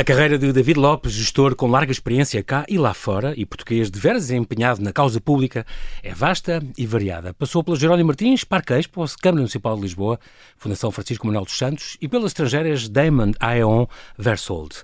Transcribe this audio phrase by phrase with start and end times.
[0.00, 3.90] A carreira de David Lopes, gestor com larga experiência cá e lá fora, e português
[3.90, 5.66] de veras empenhado na causa pública,
[6.02, 7.34] é vasta e variada.
[7.34, 10.18] Passou pela Jerónimo Martins, Parque Expo, Câmara Municipal de Lisboa,
[10.56, 13.84] Fundação Francisco Manuel dos Santos e pelas estrangeiras Damon Aeon
[14.18, 14.74] Versold.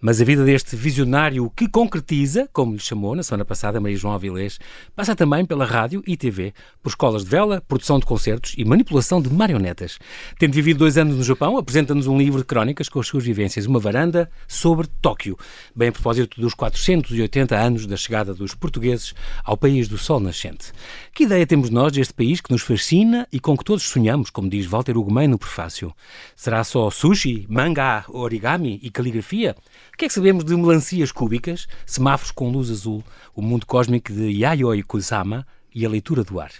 [0.00, 4.12] Mas a vida deste visionário que concretiza, como lhe chamou na semana passada Maria João
[4.12, 4.58] Avilés,
[4.96, 6.52] passa também pela rádio e TV,
[6.82, 10.00] por escolas de vela, produção de concertos e manipulação de marionetas.
[10.36, 13.66] Tendo vivido dois anos no Japão, apresenta-nos um livro de crónicas com as suas vivências,
[13.66, 14.28] uma varanda
[14.64, 15.36] sobre Tóquio,
[15.76, 19.12] bem a propósito dos 480 anos da chegada dos portugueses
[19.44, 20.72] ao país do sol nascente.
[21.12, 24.48] Que ideia temos nós deste país que nos fascina e com que todos sonhamos, como
[24.48, 25.94] diz Walter Ugumem no prefácio?
[26.34, 29.54] Será só sushi, manga, origami e caligrafia?
[29.92, 33.04] O que é que sabemos de melancias cúbicas, semáforos com luz azul,
[33.34, 36.50] o mundo cósmico de Yayoi Kusama e a leitura do ar?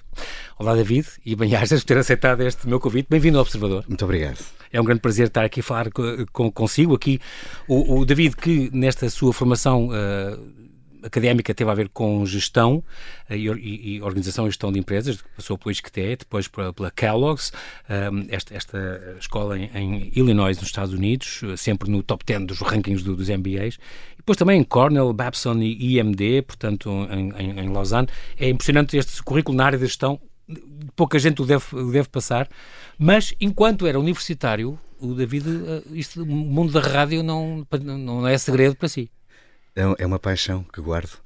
[0.59, 3.07] Olá, David, e bem-ajas por ter aceitado este meu convite.
[3.09, 3.85] Bem-vindo ao Observador.
[3.87, 4.39] Muito obrigado.
[4.73, 5.91] É um grande prazer estar aqui a falar
[6.33, 6.95] com, consigo.
[6.95, 7.21] Aqui,
[7.69, 10.64] o, o, David, que nesta sua formação uh,
[11.05, 12.83] académica teve a ver com gestão
[13.31, 17.49] uh, e, e, organização e gestão de empresas, passou pelo ISCTE, depois pela, pela Kellogg's,
[17.49, 22.61] uh, esta, esta, escola em, em, Illinois, nos Estados Unidos, sempre no top 10 dos
[22.61, 23.79] rankings do, dos MBAs.
[24.15, 28.09] E depois também em Cornell, Babson e IMD, portanto, em, em, em Lausanne.
[28.39, 30.21] É impressionante este currículo na área da gestão
[30.95, 32.49] pouca gente o deve, deve passar,
[32.99, 37.67] mas enquanto era universitário, o David, eh, isto, o mundo da rádio não,
[37.99, 39.11] não é segredo para si.
[39.77, 41.19] É, é uma paixão que guardo.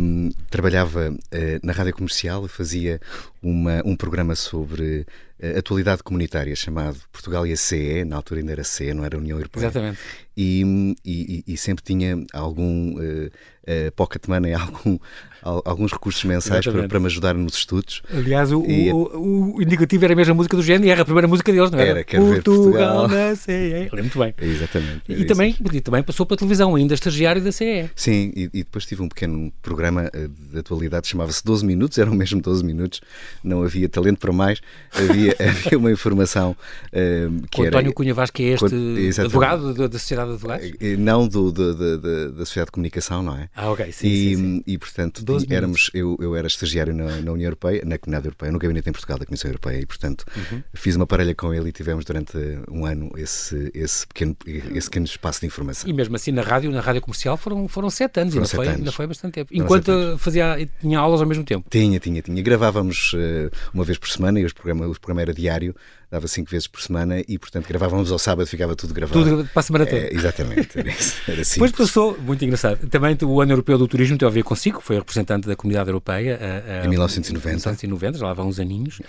[0.00, 3.00] Um, trabalhava uh, na rádio comercial e fazia
[3.42, 5.06] uma, um programa sobre
[5.56, 9.38] atualidade comunitária chamado Portugal e a CE, na altura ainda era CE, não era União
[9.38, 9.64] Europeia.
[9.64, 9.98] Exatamente.
[10.36, 14.98] E, e, e sempre tinha algum uh, pocket money, algum,
[15.42, 18.02] alguns recursos mensais para, para, me ajudar nos estudos.
[18.08, 21.04] Aliás, o, e, o, o, indicativo era a mesma música do género e era a
[21.04, 21.90] primeira música deles, não era?
[21.90, 23.50] Era, quero Portugal, ver Portugal na CE.
[23.50, 24.34] Lembro muito bem.
[24.40, 25.02] Exatamente.
[25.08, 27.90] E também, e também passou para a televisão, ainda estagiário da CE.
[27.96, 30.08] Sim, e, e depois tive um pequeno programa
[30.52, 33.00] de atualidade, chamava-se 12 Minutos, eram mesmo 12 minutos,
[33.42, 34.60] não havia talento para mais,
[34.92, 37.76] havia, havia uma informação uh, que o era...
[37.76, 40.70] António Cunha que é este advogado da, da Sociedade de Advogados?
[40.98, 43.48] Não, do, do, do, da Sociedade de Comunicação, não é?
[43.54, 44.62] Ah, ok, sim, e, sim, sim.
[44.66, 48.58] E, portanto, éramos, eu, eu era estagiário na, na, União Europeia, na Comunidade Europeia, no
[48.58, 50.62] Gabinete em Portugal da Comissão Europeia, e, portanto, uhum.
[50.74, 52.36] fiz uma parelha com ele e tivemos durante
[52.70, 55.88] um ano esse, esse, pequeno, esse pequeno espaço de informação.
[55.88, 58.56] E mesmo assim, na rádio, na rádio comercial, foram, foram sete anos, foram ainda, sete
[58.56, 58.78] foi, anos.
[58.78, 59.50] ainda foi bastante tempo.
[59.52, 61.66] Enquanto fazia, tinha aulas ao mesmo tempo?
[61.70, 62.42] Tinha, tinha, tinha.
[62.42, 65.74] Gravávamos uh, uma vez por semana e o programa, o programa era diário,
[66.10, 69.22] dava cinco vezes por semana e, portanto, gravávamos ao sábado, ficava tudo gravado.
[69.22, 69.98] Tudo para a semana toda.
[69.98, 71.54] É, exatamente, era, assim.
[71.54, 74.96] Depois passou, muito engraçado, também o Ano Europeu do Turismo teve a ver consigo, foi
[74.96, 76.38] representante da Comunidade Europeia.
[76.40, 77.48] A, a, em 1990.
[77.48, 79.00] 1990, já lá vão uns aninhos.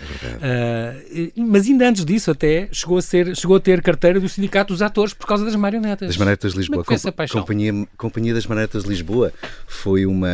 [0.42, 4.28] É uh, mas ainda antes disso até, chegou a, ser, chegou a ter carteira do
[4.28, 6.08] Sindicato dos Atores por causa das marionetas.
[6.08, 6.84] Das Marionetas de Lisboa.
[6.84, 7.40] Como é essa paixão?
[7.40, 9.32] Companhia, Companhia das Marionetas de Lisboa
[9.66, 10.28] foi, uma,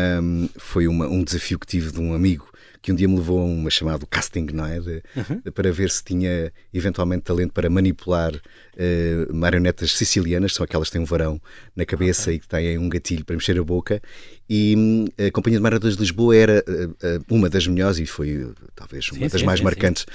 [0.56, 2.48] foi uma, um desafio que tive de um amigo
[2.82, 4.80] que um dia me levou a uma chamada casting, é?
[4.80, 5.40] De, uhum.
[5.44, 10.92] de, para ver se tinha eventualmente talento para manipular uh, marionetas sicilianas, são aquelas que
[10.92, 11.40] têm um varão
[11.74, 12.34] na cabeça okay.
[12.34, 14.00] e que têm um gatilho para mexer a boca.
[14.48, 18.52] E hum, a Companhia de Marionetas de Lisboa era uh, uma das melhores e foi
[18.74, 20.06] talvez uma sim, das sim, mais sim, marcantes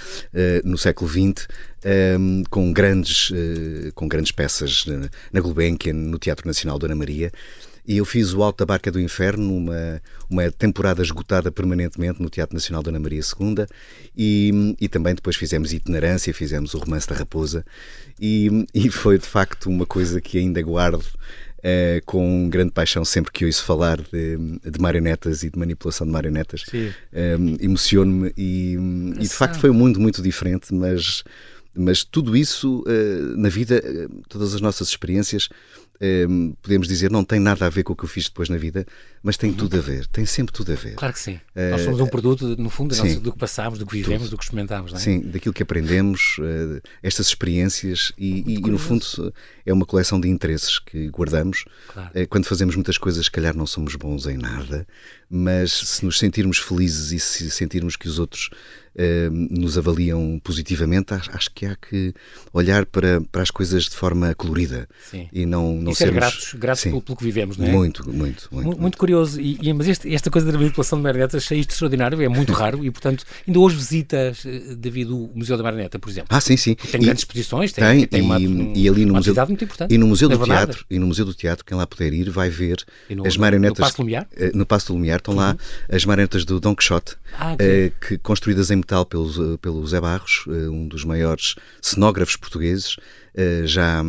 [0.63, 1.47] no século XX,
[2.17, 3.31] um, com, grandes,
[3.93, 7.31] com grandes peças na, na Gulbenkian, no Teatro Nacional Dona Maria.
[7.87, 12.29] E eu fiz o Alto da Barca do Inferno, uma, uma temporada esgotada permanentemente no
[12.29, 13.65] Teatro Nacional Dona Maria II,
[14.15, 17.65] e, e também depois fizemos Itinerância, fizemos o Romance da Raposa,
[18.19, 21.05] e, e foi de facto uma coisa que ainda guardo
[21.61, 26.11] Uh, com grande paixão sempre que ouço falar de, de, marionetas e de manipulação de
[26.11, 26.65] marionetas.
[26.73, 28.75] Um, Emociono-me e,
[29.19, 31.23] e, de facto foi um mundo muito diferente, mas,
[31.75, 35.49] mas tudo isso uh, na vida, uh, todas as nossas experiências
[36.03, 38.57] Ehm, podemos dizer, não tem nada a ver com o que eu fiz depois na
[38.57, 38.87] vida,
[39.21, 39.55] mas tem uhum.
[39.55, 40.95] tudo a ver, tem sempre tudo a ver.
[40.95, 41.35] Claro que sim.
[41.55, 44.31] Uh, Nós somos um produto, no fundo, sim, do que passamos, do que vivemos, tudo.
[44.31, 45.01] do que experimentamos, não é?
[45.01, 49.05] Sim, daquilo que aprendemos, uh, estas experiências e, e, e, no fundo,
[49.63, 51.65] é uma coleção de interesses que guardamos.
[51.93, 52.09] Claro.
[52.19, 54.87] Uh, quando fazemos muitas coisas, se calhar não somos bons em nada,
[55.29, 58.49] mas se nos sentirmos felizes e se sentirmos que os outros
[59.49, 62.13] nos avaliam positivamente, acho, que há que
[62.53, 65.29] olhar para, para as coisas de forma colorida Sim.
[65.31, 66.19] e não, não e ser sermos...
[66.19, 67.71] gratos, gratos pelo, pelo, que vivemos, não é?
[67.71, 68.51] Muito, muito, muito.
[68.51, 69.39] Muito, muito curioso.
[69.39, 72.51] E, e mas este, esta coisa da manipulação de marionetas achei isto extraordinário, é muito
[72.53, 76.27] raro e, portanto, ainda hoje visitas, eh, devido ao Museu da Marioneta, por exemplo.
[76.29, 76.75] Ah, sim, sim.
[76.75, 79.93] Tem e, grandes exposições, tem, tem, tem uma, e, e ali no museu, muito importante.
[79.93, 82.49] E no Museu do Teatro, e no Museu do Teatro, quem lá puder ir, vai
[82.49, 83.79] ver no, as marionetas.
[83.79, 84.27] No Passo do Lumiar?
[84.35, 85.95] Eh, no Passo do Lumiar estão lá uhum.
[85.95, 87.93] as marionetas do Don Quixote, ah, okay.
[88.07, 92.97] que, construídas em metal pelo, pelo Zé Barros, um dos maiores cenógrafos portugueses,
[93.63, 94.03] já,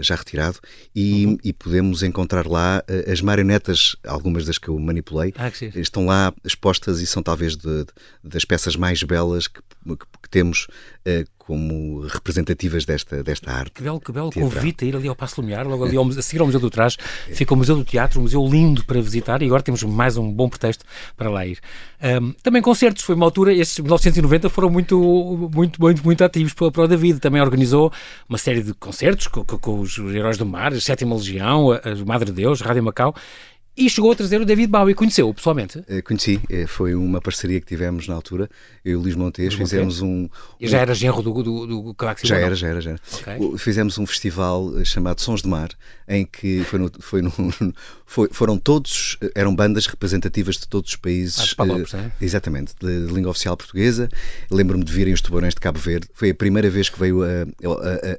[0.00, 0.58] já retirado,
[0.94, 1.38] e, uhum.
[1.44, 6.34] e, podemos encontrar lá as marionetas, algumas das que eu manipulei, ah, que estão lá
[6.44, 7.92] expostas e são talvez de, de,
[8.24, 9.60] das peças mais belas que,
[9.96, 10.68] que, temos
[11.50, 13.72] como representativas desta, desta arte.
[13.72, 16.22] Que belo, que belo convite a ir ali ao Passo Lumiar, logo ali ao, a
[16.22, 16.96] seguir ao Museu do Trás.
[17.32, 20.30] Fica o Museu do Teatro, um museu lindo para visitar e agora temos mais um
[20.30, 20.84] bom pretexto
[21.16, 21.58] para lá ir.
[22.00, 26.70] Um, também concertos, foi uma altura, estes 1990 foram muito, muito, muito, muito ativos para,
[26.70, 27.18] para o David.
[27.18, 27.92] Também organizou
[28.28, 31.78] uma série de concertos com, com, com os Heróis do Mar, a Sétima Legião, a,
[31.78, 33.12] a Madre Deus, a Rádio Macau
[33.80, 34.94] e chegou a trazer o David Bowie.
[34.94, 35.82] Conheceu-o pessoalmente?
[35.88, 38.48] Eh, conheci, eh, foi uma parceria que tivemos na altura.
[38.84, 40.28] Eu e o Luís Montes fizemos um,
[40.60, 43.00] já era genro do, do, do Já era, já era, já era.
[43.20, 43.58] Okay.
[43.58, 45.70] Fizemos um festival eh, chamado Sons de Mar,
[46.06, 47.32] em que foi no, foi no,
[48.04, 51.52] foi, foram todos, eram bandas representativas de todos os países.
[51.52, 52.12] Ah, Palopes, é?
[52.20, 54.10] Exatamente, de, de, língua oficial portuguesa.
[54.50, 56.06] Lembro-me de virem os tubarões de Cabo Verde.
[56.12, 57.26] Foi a primeira vez que veio a,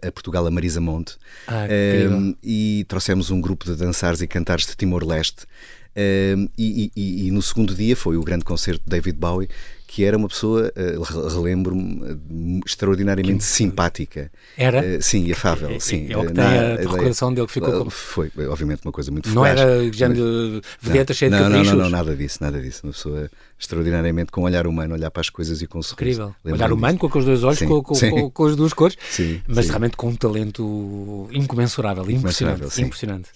[0.03, 1.17] a, a Portugal a Marisa Monte.
[1.47, 1.67] Ah,
[2.09, 5.45] um, e trouxemos um grupo de dançares e cantares de Timor-Leste.
[5.93, 9.49] Um, e, e, e, no segundo dia foi o grande concerto de David Bowie,
[9.85, 13.43] que era uma pessoa, uh, relembro-me, extraordinariamente que...
[13.43, 14.31] simpática.
[14.55, 14.79] Era?
[14.79, 15.69] Uh, sim, afável.
[15.69, 16.07] É, sim.
[16.07, 17.89] É, é o que tem a, a recordação dele que ficou como...
[17.89, 21.67] Foi, obviamente, uma coisa muito Não era género vedeta cheia de não, caprichos?
[21.67, 22.81] Não, não, não, nada disso, nada disso.
[22.85, 26.21] Uma pessoa extraordinariamente com um olhar humano, olhar para as coisas e com um sorriso.
[26.21, 26.35] Incrível.
[26.45, 29.65] Olhar humano, com os dois olhos, sim, com, com, com, as duas cores, sim, mas
[29.65, 29.71] sim.
[29.71, 32.81] realmente com um talento incomensurável, impressionante.
[32.81, 33.29] impressionante.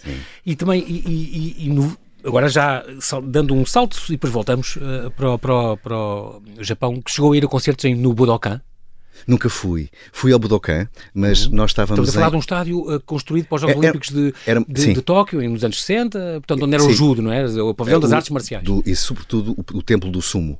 [0.46, 1.04] E também, e,
[1.60, 2.84] e, e no, agora já
[3.24, 7.38] dando um salto e depois voltamos uh, para, para, para o Japão, que chegou a
[7.38, 8.62] ir a concertos no Budokan.
[9.26, 9.90] Nunca fui.
[10.12, 11.56] Fui ao Budokan, mas uhum.
[11.56, 12.10] nós estávamos.
[12.10, 12.32] Estamos a falar em...
[12.32, 15.50] de um estádio uh, construído para os Jogos é, Olímpicos de, era, de, de, Tóquio,
[15.50, 16.90] nos anos 60, portanto, onde era sim.
[16.90, 17.46] o judo, não é?
[17.46, 18.64] O pavilhão é, das o, artes marciais.
[18.64, 20.60] Do, e, sobretudo, o, o templo do sumo.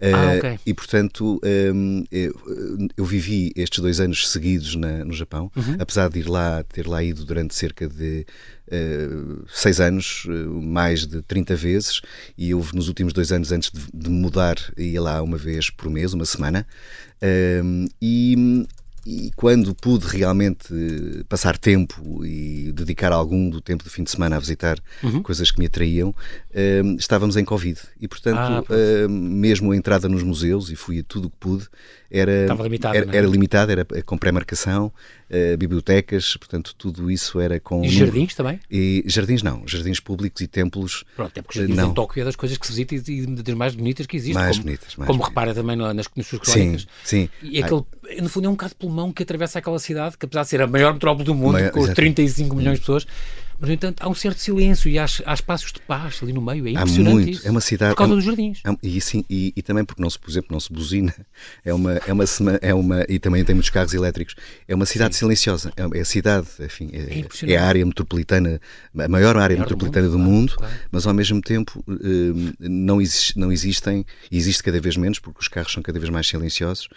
[0.00, 0.58] Ah, uh, okay.
[0.66, 2.34] E, portanto, um, eu,
[2.96, 5.76] eu, vivi estes dois anos seguidos na, no Japão, uhum.
[5.78, 8.26] apesar de ir lá, ter lá ido durante cerca de
[8.68, 12.02] uh, seis anos, uh, mais de 30 vezes,
[12.36, 15.90] e eu, nos últimos dois anos, antes de, de mudar, ia lá uma vez por
[15.90, 16.66] mês, uma semana.
[17.64, 18.66] Um, e,
[19.06, 20.74] e quando pude realmente
[21.28, 25.22] passar tempo e dedicar algum do tempo do fim de semana a visitar uhum.
[25.22, 27.78] coisas que me atraíam, uh, estávamos em Covid.
[28.00, 31.36] E, portanto, ah, uh, mesmo a entrada nos museus, e fui a tudo o que
[31.38, 31.68] pude,
[32.10, 33.16] era, limitado, era, é?
[33.16, 34.92] era limitado, era com pré-marcação,
[35.30, 37.84] uh, bibliotecas, portanto, tudo isso era com.
[37.84, 38.60] E jardins também?
[38.70, 41.04] E jardins não, jardins públicos e templos.
[41.14, 41.90] Pronto, é porque jardins não.
[41.90, 44.34] em Tóquio é das coisas que se visita e das mais bonitas que existem.
[44.34, 45.28] Mais como, bonitas, mais Como bonitas.
[45.28, 46.86] repara também nas, nas suas crónicas.
[47.04, 47.28] Sim, sim.
[47.42, 47.82] E aquele,
[48.20, 50.62] no fundo, é um bocado de pulmão que atravessa aquela cidade, que apesar de ser
[50.62, 53.06] a maior metrópole do mundo, maior, com os 35 milhões de pessoas,
[53.58, 56.42] mas, no entanto, há um certo silêncio e há, há espaços de paz ali no
[56.42, 56.66] meio.
[56.66, 57.30] É impressionante há muito.
[57.30, 57.92] Isso, é uma cidade.
[57.92, 58.60] Por causa é, dos jardins.
[58.64, 61.14] É, e, sim, e, e, também porque, não se, por exemplo, não se buzina.
[61.64, 62.24] É uma, é uma,
[62.62, 64.34] é uma, e também tem muitos carros elétricos.
[64.66, 65.20] É uma cidade sim.
[65.20, 65.72] silenciosa.
[65.76, 68.60] É, é, a cidade, enfim, é, é, é, a área metropolitana,
[68.98, 70.88] a maior área metropolitana do mundo, do mundo claro, claro.
[70.90, 75.40] mas ao mesmo tempo hum, não, existe, não existem, e existe cada vez menos, porque
[75.40, 76.88] os carros são cada vez mais silenciosos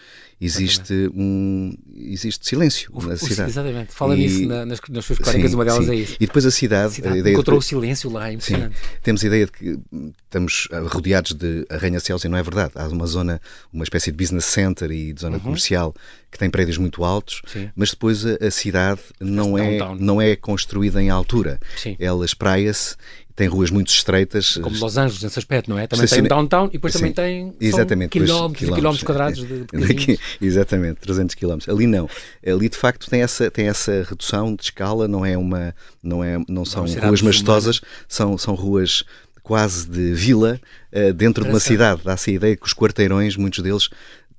[0.42, 3.52] existe um existe silêncio o, na cidade.
[3.52, 5.92] Exatamente, fala e, nisso na, nas, nas suas crónicas, uma delas sim.
[5.92, 6.16] é isso.
[6.20, 8.76] E depois a cidade, a cidade encontrou de, o silêncio lá, é impressionante.
[8.76, 9.80] Sim, temos a ideia de que
[10.26, 12.74] estamos rodeados de arranha-céus e não é verdade.
[12.76, 13.42] Há uma zona,
[13.72, 15.44] uma espécie de business center e de zona uhum.
[15.44, 15.96] comercial
[16.32, 17.70] que tem prédios muito altos, sim.
[17.76, 21.60] mas depois a, a cidade não é, não é construída em altura.
[21.76, 21.96] Sim.
[22.00, 22.96] Ela espraia-se
[23.40, 24.58] tem ruas muito estreitas.
[24.58, 25.88] Como Los Angeles, nesse aspecto, não é?
[25.88, 30.14] Também tem o downtown e depois Sim, também tem exatamente, quilómetros, quilómetros, quilómetros quadrados de,
[30.14, 31.74] de Exatamente, 300 quilómetros.
[31.74, 32.10] Ali não.
[32.46, 35.74] Ali, de facto, tem essa, tem essa redução de escala, não é uma...
[36.04, 37.80] Não, é, não são não ruas majestosas,
[38.10, 39.06] são, são ruas
[39.42, 40.60] quase de vila
[40.92, 42.02] uh, dentro de uma cidade.
[42.04, 43.90] Dá-se a ideia que os quarteirões, muitos deles,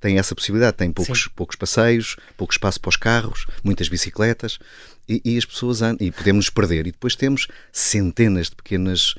[0.01, 0.75] têm essa possibilidade.
[0.75, 4.59] Têm poucos, poucos passeios, pouco espaço para os carros, muitas bicicletas
[5.07, 6.87] e, e as pessoas andam, e podemos nos perder.
[6.87, 9.15] E depois temos centenas de pequenas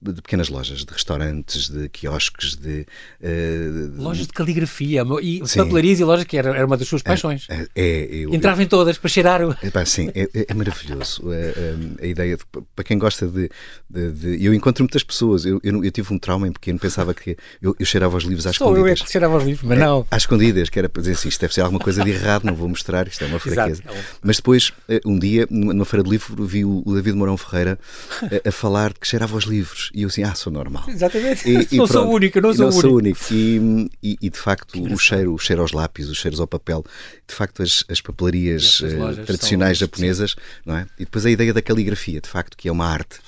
[0.00, 2.86] de pequenas lojas, de restaurantes, de quiosques, de.
[3.20, 7.04] Uh, lojas de caligrafia e papelarias e lojas que era, era uma das suas é,
[7.04, 7.46] paixões.
[7.50, 9.54] É, é, eu, Entrava em todas para cheirar o.
[9.62, 11.22] É, pá, sim, é, é, é maravilhoso.
[11.30, 13.50] A, a, a, ideia, de, para quem gosta de.
[13.88, 15.44] de, de eu encontro muitas pessoas.
[15.44, 18.46] Eu, eu, eu, tive um trauma em pequeno, pensava que eu, eu cheirava os livros
[18.46, 18.98] às Só escondidas.
[18.98, 20.06] eu é que cheirava os livros, mas não.
[20.10, 22.54] Às escondidas, que era para dizer assim: isto deve ser alguma coisa de errado, não
[22.54, 23.82] vou mostrar, isto é uma fraqueza.
[23.82, 23.96] Exato.
[24.22, 27.78] Mas depois, eh, um dia, numa feira de livro, vi o David Mourão Ferreira
[28.22, 29.65] a, a falar de que cheirava os livros.
[29.94, 30.84] E eu assim, ah, sou normal.
[30.88, 31.48] Exatamente.
[31.48, 32.82] E, e não sou único, não sou não único.
[32.82, 33.18] Sou único.
[33.32, 36.84] E, e, e, de facto o cheiro, o cheiro aos lápis, os cheiros ao papel,
[37.26, 40.86] de facto as, as papelarias uh, tradicionais japonesas, não é?
[40.98, 43.18] E depois a ideia da caligrafia, de facto, que é uma arte.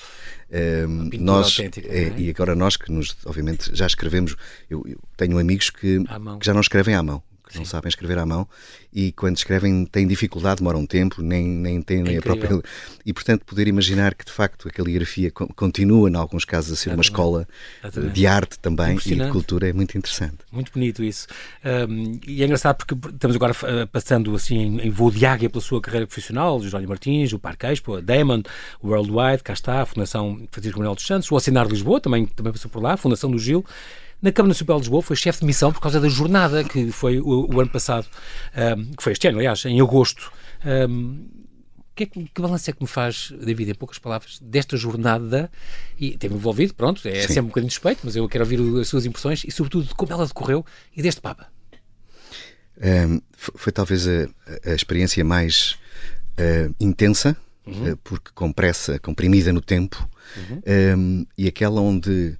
[0.50, 2.14] Um, nós, é, é?
[2.16, 4.34] E agora nós que nos, obviamente, já escrevemos,
[4.70, 5.98] eu, eu tenho amigos que,
[6.40, 7.60] que já não escrevem à mão que Sim.
[7.60, 8.46] não sabem escrever à mão
[8.92, 12.48] e quando escrevem têm dificuldade, demoram um tempo, nem, nem têm nem é a própria.
[13.04, 16.90] E portanto, poder imaginar que de facto a caligrafia continua, em alguns casos, a ser
[16.90, 16.96] Exatamente.
[16.96, 17.48] uma escola
[17.82, 18.12] Exatamente.
[18.12, 20.36] de arte também e de cultura é muito interessante.
[20.52, 21.26] Muito bonito isso.
[21.64, 25.62] Um, e é engraçado porque estamos agora uh, passando assim em voo de águia pela
[25.62, 28.42] sua carreira profissional, Jerónimo Martins, o Parque Expo, a Damon,
[28.82, 32.26] o Worldwide, cá está, a Fundação Francisco Manuel dos Santos, o Assinar de Lisboa, também,
[32.26, 33.64] também passou por lá, a Fundação do Gil.
[34.20, 37.20] Na Câmara Municipal de Lisboa foi chefe de missão por causa da jornada que foi
[37.20, 38.06] o, o ano passado,
[38.76, 40.32] um, que foi este ano, aliás, em agosto.
[40.64, 41.28] Um,
[41.98, 45.50] que, é que, que balanço é que me faz, David, em poucas palavras, desta jornada?
[45.98, 47.28] E teve envolvido, pronto, é Sim.
[47.28, 50.12] sempre um bocadinho suspeito, mas eu quero ouvir as suas impressões e, sobretudo, de como
[50.12, 50.64] ela decorreu
[50.96, 51.48] e deste Papa.
[52.80, 54.28] Um, foi, foi, talvez a,
[54.64, 55.76] a experiência mais
[56.38, 57.92] uh, intensa, uhum.
[57.92, 60.62] uh, porque compressa, comprimida no tempo, uhum.
[60.96, 62.38] um, e aquela onde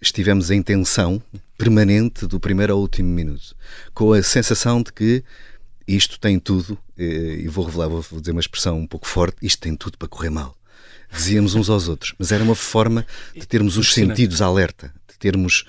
[0.00, 1.22] estivemos em tensão
[1.58, 3.54] permanente do primeiro ao último minuto,
[3.92, 5.22] com a sensação de que
[5.86, 9.74] isto tem tudo, e vou revelar, vou dizer uma expressão um pouco forte, isto tem
[9.74, 10.56] tudo para correr mal.
[11.12, 13.04] Dizíamos uns aos outros, mas era uma forma
[13.34, 15.64] de termos os sentidos alerta, de termos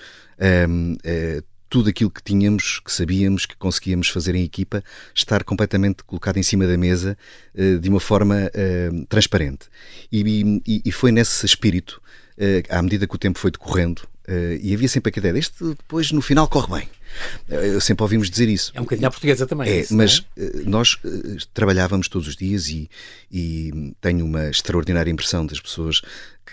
[0.70, 4.84] um, uh, eh, tudo aquilo que tínhamos, que sabíamos, que conseguíamos fazer em equipa,
[5.16, 7.18] estar completamente colocado em cima da mesa
[7.56, 9.68] uh, de uma forma uh, transparente.
[10.12, 12.02] E, e, e, foi nesse espírito,
[12.70, 16.12] à medida que o tempo foi decorrendo, Uh, e havia sempre a ideia, este depois
[16.12, 16.90] no final corre bem.
[17.50, 18.72] Uh, sempre ouvimos dizer isso.
[18.76, 19.70] É um bocadinho à portuguesa também.
[19.70, 20.44] É, isso, mas é?
[20.44, 20.98] Uh, nós
[21.54, 22.90] trabalhávamos todos os dias e,
[23.32, 26.02] e tenho uma extraordinária impressão das pessoas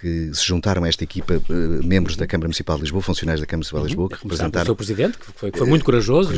[0.00, 1.40] que se juntaram a esta equipa,
[1.84, 4.62] membros da Câmara Municipal de Lisboa, funcionários da Câmara Municipal de Lisboa, que representaram.
[4.62, 6.30] O seu presidente, que foi, que foi muito corajoso,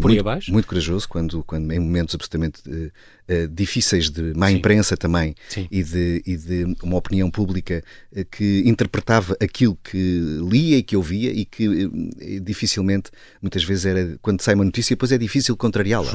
[0.00, 0.52] por muito, abaixo.
[0.52, 4.56] Muito corajoso, quando, quando em momentos absolutamente uh, difíceis de má Sim.
[4.56, 5.34] imprensa também
[5.70, 7.82] e de, e de uma opinião pública
[8.30, 13.10] que interpretava aquilo que lia e que ouvia e que dificilmente,
[13.42, 16.10] muitas vezes era, quando sai uma notícia, depois é difícil contrariá-la.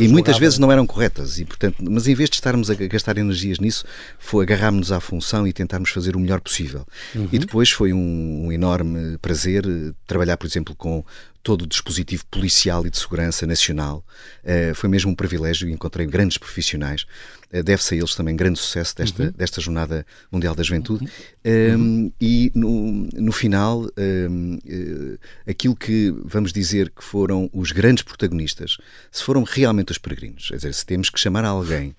[0.00, 1.38] E muitas vezes não eram corretas.
[1.38, 3.84] E, portanto, mas em vez de estarmos a gastar energias nisso,
[4.18, 6.86] foi agarrarmos-nos à função e tentarmos fazer o melhor possível.
[7.14, 7.28] Uhum.
[7.32, 9.64] E depois foi um, um enorme prazer
[10.06, 11.04] trabalhar, por exemplo, com
[11.44, 14.02] todo o dispositivo policial e de segurança nacional.
[14.42, 17.02] Uh, foi mesmo um privilégio e encontrei grandes profissionais.
[17.52, 19.32] Uh, Deve-se a eles também grande sucesso desta, uhum.
[19.36, 21.04] desta Jornada Mundial da Juventude.
[21.44, 21.76] Uhum.
[21.76, 27.70] Um, e no, no final, um, uh, eh, aquilo que vamos dizer que foram os
[27.72, 28.78] grandes protagonistas,
[29.12, 31.94] se foram realmente os peregrinos, quer dizer, se temos que chamar alguém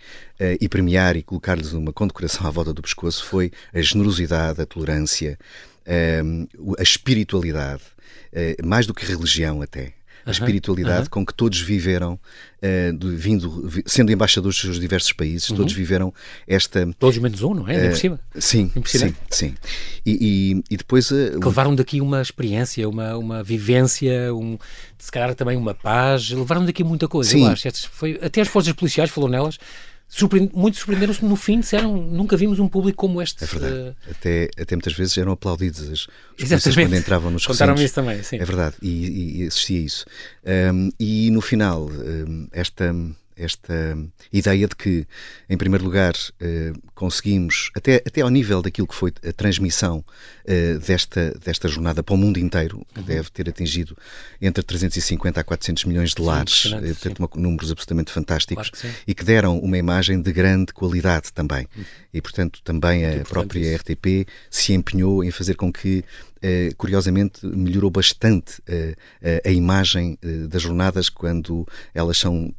[0.60, 5.38] e premiar e colocar-lhes uma condecoração à volta do pescoço, foi a generosidade, a tolerância,
[6.78, 7.95] a espiritualidade eh,
[8.64, 9.94] mais do que religião até.
[10.26, 15.48] A espiritualidade com que todos viveram, uh, de, vindo, sendo embaixadores dos seus diversos países,
[15.52, 15.58] uhum.
[15.58, 16.12] todos viveram
[16.48, 16.90] esta.
[16.98, 17.90] Todos menos um, não é?
[17.90, 17.96] Uh.
[17.96, 19.56] Sim, sim, sim.
[20.04, 20.18] E,
[20.60, 21.12] e, e depois.
[21.12, 24.58] Uh, que levaram daqui uma experiência, uma, uma vivência, um,
[24.98, 27.46] se calhar também uma paz, levaram daqui muita coisa, sim.
[27.46, 27.70] eu acho.
[27.92, 29.60] Foi, até as forças policiais falou nelas
[30.54, 33.44] muito surpreenderam-se no fim, disseram nunca vimos um público como este.
[33.44, 33.74] É verdade.
[33.76, 33.96] Uh...
[34.12, 36.08] Até, até muitas vezes eram aplaudidos os
[36.38, 38.38] polícias quando entravam nos Contaram isso também, sim.
[38.38, 40.06] É verdade, e, e assistia isso.
[40.74, 42.94] Um, e no final, um, esta
[43.38, 43.98] esta
[44.32, 45.06] ideia de que,
[45.50, 50.04] em primeiro lugar, eh, conseguimos, até, até ao nível daquilo que foi a transmissão
[50.46, 53.06] eh, desta, desta jornada para o mundo inteiro, que uhum.
[53.06, 53.98] deve ter atingido
[54.42, 59.12] entre 350 a 400 milhões de lares, sim, eh, portanto, números absolutamente fantásticos, claro que
[59.12, 61.68] e que deram uma imagem de grande qualidade também.
[61.76, 61.84] Uhum.
[62.14, 63.84] E, portanto, também a própria isso.
[63.84, 66.04] RTP se empenhou em fazer com que
[66.78, 68.62] curiosamente melhorou bastante
[69.44, 70.18] a imagem
[70.50, 72.54] das jornadas quando elas são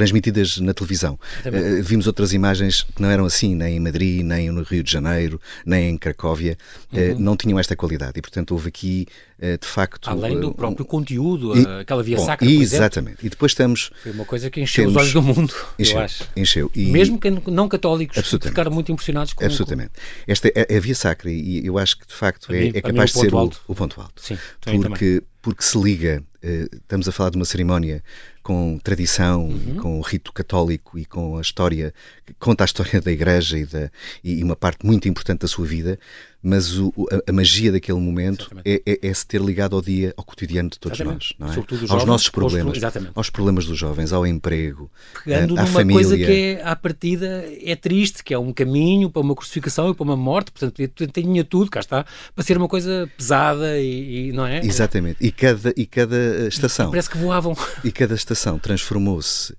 [0.00, 1.18] transmitidas na televisão.
[1.44, 4.90] Uh, vimos outras imagens que não eram assim, nem em Madrid, nem no Rio de
[4.90, 6.56] Janeiro, nem em Cracóvia,
[6.90, 8.12] uh, não tinham esta qualidade.
[8.16, 9.06] E, portanto, houve aqui,
[9.38, 10.08] uh, de facto.
[10.08, 12.50] Além do próprio um, conteúdo, e, aquela via bom, sacra.
[12.50, 13.12] Exatamente.
[13.12, 13.90] Exemplo, e depois estamos.
[14.02, 16.28] Foi uma coisa que encheu temos, os olhos do mundo, encheu, eu acho.
[16.34, 16.70] Encheu.
[16.74, 19.92] E, Mesmo que não católicos ficaram muito impressionados com Absolutamente.
[20.26, 22.80] Esta é, é a via sacra, e eu acho que, de facto, é, mim, é
[22.80, 24.22] capaz de ser o, o, ponto alto.
[24.22, 24.38] Sim,
[24.80, 26.22] porque, porque se liga.
[26.42, 28.02] estamos a falar de uma cerimónia
[28.42, 29.76] com tradição, uhum.
[29.76, 31.92] com o rito católico e com a história,
[32.38, 33.90] conta a história da Igreja e, da,
[34.24, 35.98] e uma parte muito importante da sua vida,
[36.42, 40.14] mas o, a, a, magia daquele momento é, é, é, se ter ligado ao dia,
[40.16, 41.36] ao cotidiano de todos exatamente.
[41.38, 41.66] nós, não é?
[41.66, 42.78] Aos jovens, nossos problemas,
[43.14, 44.90] aos problemas dos jovens, ao emprego,
[45.22, 46.02] Pegando à numa família.
[46.02, 49.94] coisa que é, à partida é triste, que é um caminho para uma crucificação e
[49.94, 50.80] para uma morte, portanto
[51.12, 54.64] tinha tudo, cá está, para ser uma coisa pesada e, e não é?
[54.64, 56.88] Exatamente, e cada, e cada estação.
[56.88, 57.54] E parece que voavam.
[57.84, 59.56] E cada estação transformou-se uh,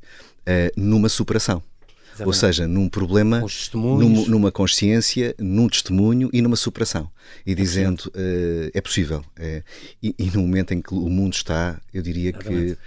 [0.76, 1.64] numa superação.
[2.12, 2.28] Exatamente.
[2.28, 7.10] Ou seja, num problema, num, numa consciência, num testemunho e numa superação.
[7.46, 9.24] E é dizendo, uh, é possível.
[9.38, 9.64] É,
[10.04, 12.78] e, e, no momento em que o mundo está, eu diria Exatamente.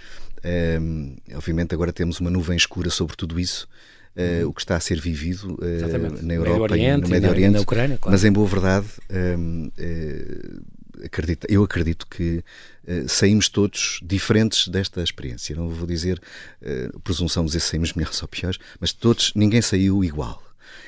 [0.43, 3.67] que, um, obviamente, agora temos uma nuvem escura sobre tudo isso.
[4.15, 7.51] Uh, o que está a ser vivido uh, na Europa Oriente, e no Médio Oriente,
[7.51, 8.13] na, na Ucrânia, claro.
[8.13, 10.61] mas em boa verdade um, uh,
[11.03, 12.43] acredito, eu acredito que
[13.07, 15.55] saímos todos diferentes desta experiência.
[15.55, 16.21] Não vou dizer
[17.03, 20.43] presunção de dizer saímos melhores ou piores, mas todos, ninguém saiu igual.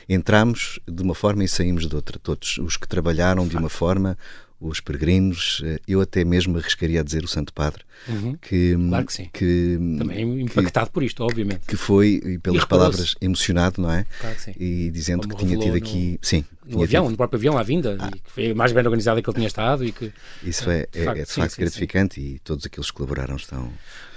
[0.10, 2.18] Entramos de uma forma e saímos de outra.
[2.18, 4.18] Todos os que trabalharam de uma forma,
[4.60, 8.36] os peregrinos, eh, eu até mesmo arriscaria a dizer o Santo Padre, uhum.
[8.42, 9.30] que, claro que sim.
[9.32, 11.62] Que, Também impactado que, por isto, obviamente.
[11.68, 14.06] Que foi, pelas palavras, emocionado, não é?
[14.20, 14.54] Claro que sim.
[14.60, 16.14] E dizendo Como que tinha tido aqui.
[16.14, 16.46] No, sim.
[16.66, 17.12] No avião, tido...
[17.12, 18.10] no próprio avião à vinda, ah.
[18.12, 20.12] que foi mais bem organizado que ele tinha estado e que.
[20.44, 22.22] Isso é, de é, facto, é de facto sim, gratificante sim.
[22.22, 23.72] e todos aqueles que colaboraram estão.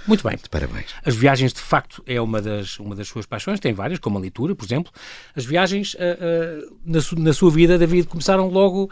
[0.07, 0.37] Muito bem.
[0.49, 0.87] Parabéns.
[1.05, 4.21] As viagens, de facto, é uma das, uma das suas paixões, tem várias, como a
[4.21, 4.91] leitura, por exemplo.
[5.35, 8.89] As viagens, uh, uh, na, su, na sua vida, David, começaram logo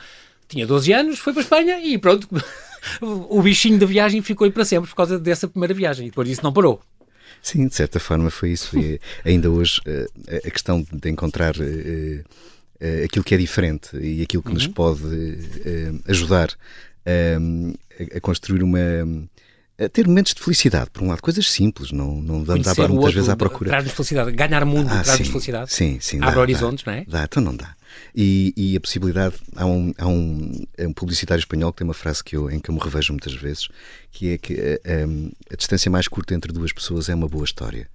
[0.50, 2.28] tinha 12 anos, foi para a Espanha e pronto,
[3.02, 6.28] o bichinho da viagem ficou aí para sempre por causa dessa primeira viagem e depois
[6.28, 6.82] disso não parou.
[7.42, 8.78] Sim, de certa forma foi isso.
[8.78, 10.08] E ainda hoje eh,
[10.46, 12.24] a questão de encontrar eh,
[12.80, 14.56] eh, aquilo que é diferente e aquilo que uhum.
[14.56, 15.04] nos pode
[16.08, 16.50] ajudar
[17.06, 18.80] a, a construir uma
[19.94, 23.30] ter momentos de felicidade, por um lado, coisas simples, não, não dá muitas outro, vezes
[23.30, 23.70] à procura.
[23.70, 25.72] Traz-nos felicidade, ganhar mundo ah, traz-nos felicidade.
[25.72, 26.18] Sim, sim.
[26.18, 27.06] Abre dá, horizontes, dá, não é?
[27.08, 27.74] Dá, então não dá.
[28.16, 31.94] E, e, a possibilidade, há um, há um, é um publicitário espanhol que tem uma
[31.94, 33.68] frase que eu, em que eu me revejo muitas vezes,
[34.12, 37.46] que é que a, a, a distância mais curta entre duas pessoas é uma boa
[37.46, 37.88] história.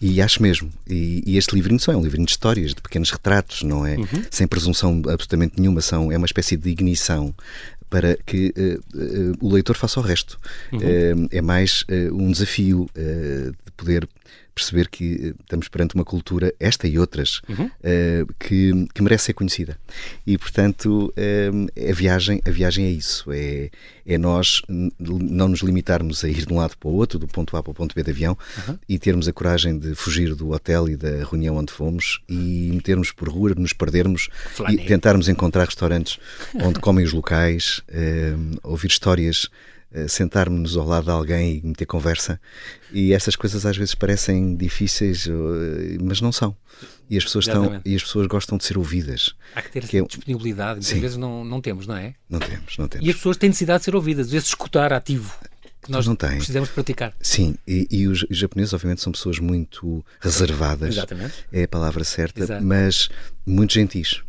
[0.00, 0.70] e acho mesmo.
[0.88, 3.96] E, e, este livrinho só é um livrinho de histórias, de pequenos retratos, não é?
[3.96, 4.24] Uhum.
[4.30, 7.34] Sem presunção absolutamente nenhuma, são, é uma espécie de ignição
[7.88, 10.38] para que uh, uh, o leitor faça o resto.
[10.72, 10.78] Uhum.
[10.78, 14.08] Uh, é mais um desafio de poder
[14.54, 17.70] perceber que estamos perante uma cultura, esta e outras, uhum.
[18.38, 19.78] que, que merece ser conhecida.
[20.26, 23.30] E, portanto, a, viagem, a viagem é isso.
[23.32, 23.70] É,
[24.06, 24.62] é nós
[24.98, 27.70] não nos limitarmos a ir de um lado para o outro, do ponto A para
[27.70, 28.36] o ponto B de avião,
[28.68, 28.78] uhum.
[28.88, 33.12] e termos a coragem de fugir do hotel e da reunião onde fomos e metermos
[33.12, 34.28] por rua, nos perdermos
[34.70, 36.18] e tentarmos encontrar restaurantes
[36.54, 39.48] onde comem os locais, uh, ouvir histórias
[39.94, 42.40] uh, sentarmos ao lado de alguém e meter conversa.
[42.92, 45.32] E essas coisas às vezes parecem difíceis, uh,
[46.02, 46.56] mas não são.
[47.08, 49.34] E as, pessoas estão, e as pessoas gostam de ser ouvidas.
[49.54, 50.02] Há que ter que é...
[50.02, 52.14] disponibilidade, muitas vezes não, não temos, não é?
[52.28, 53.06] Não temos, não temos.
[53.06, 55.32] E as pessoas têm necessidade de ser ouvidas, esse escutar ativo
[55.82, 56.36] que nós não têm.
[56.36, 57.12] precisamos praticar.
[57.20, 60.96] Sim, e, e os, os, japoneses, obviamente, são pessoas muito reservadas.
[60.96, 61.34] Exatamente.
[61.52, 62.64] É a palavra certa, Exato.
[62.64, 63.08] mas
[63.44, 64.22] muito gentis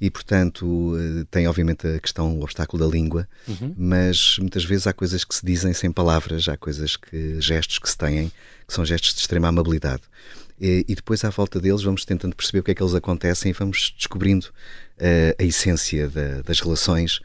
[0.00, 3.74] e, portanto, eh, tem obviamente a questão, o obstáculo da língua, uhum.
[3.76, 7.88] mas muitas vezes há coisas que se dizem sem palavras, há coisas que, gestos que
[7.88, 8.32] se têm,
[8.66, 10.02] que são gestos de extrema amabilidade.
[10.58, 13.50] E, e depois, à volta deles, vamos tentando perceber o que é que eles acontecem
[13.50, 14.48] e vamos descobrindo
[15.38, 17.20] a essência da, das relações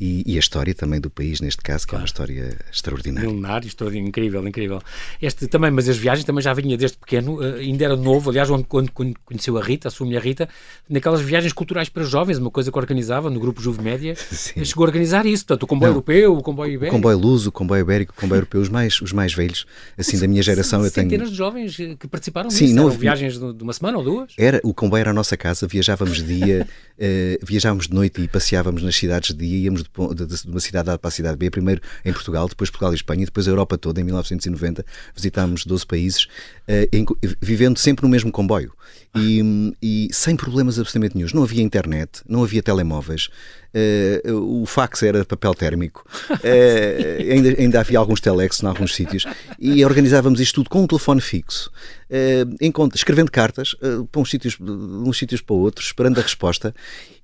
[0.00, 2.00] e, e, a história também do país, neste caso, que claro.
[2.00, 3.28] é uma história extraordinária.
[3.28, 4.80] Milenar, história incrível, incrível.
[5.20, 8.48] Este também, mas as viagens também já vinha desde pequeno, uh, ainda era novo, aliás,
[8.66, 10.48] quando, quando conheceu a Rita, a sua mulher Rita,
[10.88, 14.64] naquelas viagens culturais para jovens, uma coisa que organizava no grupo Juve Média, Sim.
[14.64, 16.96] chegou a organizar isso, portanto, o comboio Não, europeu, o comboio ibérico.
[16.96, 19.66] O comboio luso, o comboio ibérico, o comboio europeu, os mais, os mais velhos,
[19.98, 20.82] assim, da minha geração.
[20.82, 21.10] eu tenho...
[21.10, 24.32] de jovens que participaram Sim, disso, não, viagens de uma semana ou duas?
[24.38, 26.66] Era, o comboio era a nossa casa, viajávamos dia,
[27.00, 30.60] uh, viajávamos de noite e passeávamos nas cidades de dia, íamos de, de, de uma
[30.60, 33.50] cidade A para a cidade B, primeiro em Portugal, depois Portugal e Espanha, depois a
[33.50, 34.84] Europa toda, em 1990,
[35.14, 37.06] visitámos 12 países, uh, em,
[37.40, 38.72] vivendo sempre no mesmo comboio
[39.16, 41.28] e, e, sem problemas absolutamente nenhum.
[41.34, 43.28] Não havia internet, não havia telemóveis,
[43.74, 49.24] uh, o fax era papel térmico, uh, ainda, ainda havia alguns telex em alguns sítios.
[49.58, 51.70] E organizávamos isto tudo com um telefone fixo,
[52.10, 53.74] uh, escrevendo cartas
[54.10, 56.74] para uns sítios, de uns sítios para outros, esperando a resposta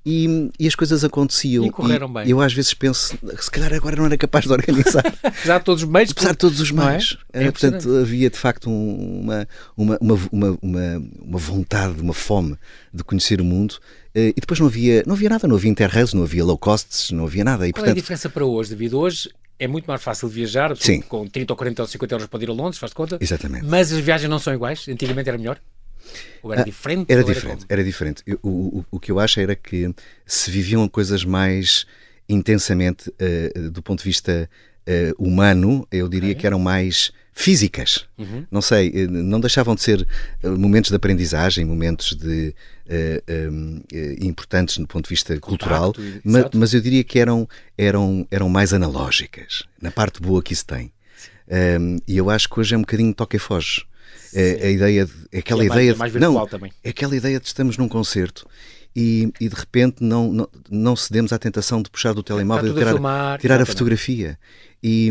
[0.07, 1.67] e, e, as coisas aconteciam.
[1.67, 2.29] E correram e bem.
[2.29, 5.05] Eu às vezes penso, se calhar agora não era capaz de organizar.
[5.21, 6.13] Apesar de todos os meios.
[6.13, 6.73] Apesar de todos os é?
[6.73, 7.19] meios.
[7.33, 7.45] É?
[7.45, 12.57] É portanto, havia de facto uma, uma, uma, uma, uma vontade, uma fome
[12.95, 13.79] de conhecer o mundo.
[14.15, 17.11] Eh, e depois não havia, não havia nada, não havia interrails, não havia low costs,
[17.11, 17.67] não havia nada.
[17.67, 17.97] E, Qual portanto...
[17.97, 18.95] é a diferença para hoje, David?
[18.95, 21.01] Hoje é muito mais fácil viajar, Sim.
[21.01, 23.19] com 30 ou 40 ou 50 euros para ir a Londres, faz de conta.
[23.21, 23.67] Exatamente.
[23.67, 24.87] Mas as viagens não são iguais.
[24.89, 25.59] Antigamente era melhor?
[26.43, 27.13] Ou era ah, diferente?
[27.13, 28.23] Era diferente, era, era diferente.
[28.27, 29.93] Eu, o, o, o que eu acho era que
[30.25, 31.87] se viviam coisas mais
[32.29, 34.49] intensamente uh, do ponto de vista
[34.87, 36.41] uh, humano, eu diria okay.
[36.41, 38.07] que eram mais físicas.
[38.17, 38.47] Uhum.
[38.51, 40.07] Não sei, não deixavam de ser
[40.43, 42.55] momentos de aprendizagem, momentos de
[42.87, 43.83] uh, um,
[44.23, 48.73] importantes do ponto de vista cultural, mas, mas, eu diria que eram, eram, eram mais
[48.73, 50.91] analógicas, na parte boa que isso tem.
[51.79, 53.85] Um, e eu acho que hoje é um bocadinho toque e foge.
[54.39, 56.71] É, a ideia de, é aquela é ideia mais, de, mais não, também.
[56.85, 58.47] é aquela ideia de estamos num concerto
[58.95, 62.75] e, e de repente não, não, não cedemos à tentação de puxar do telemóvel e
[62.75, 64.39] tirar, a, filmar, tirar a fotografia.
[64.83, 65.11] E,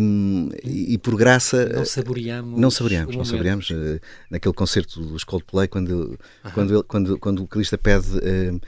[0.63, 5.67] e, e, por graça não saboreamos não saboreamos, não saboreamos uh, naquele concerto dos Coldplay
[5.67, 6.19] quando
[6.53, 8.61] quando, ele, quando quando o vocalista pede uh,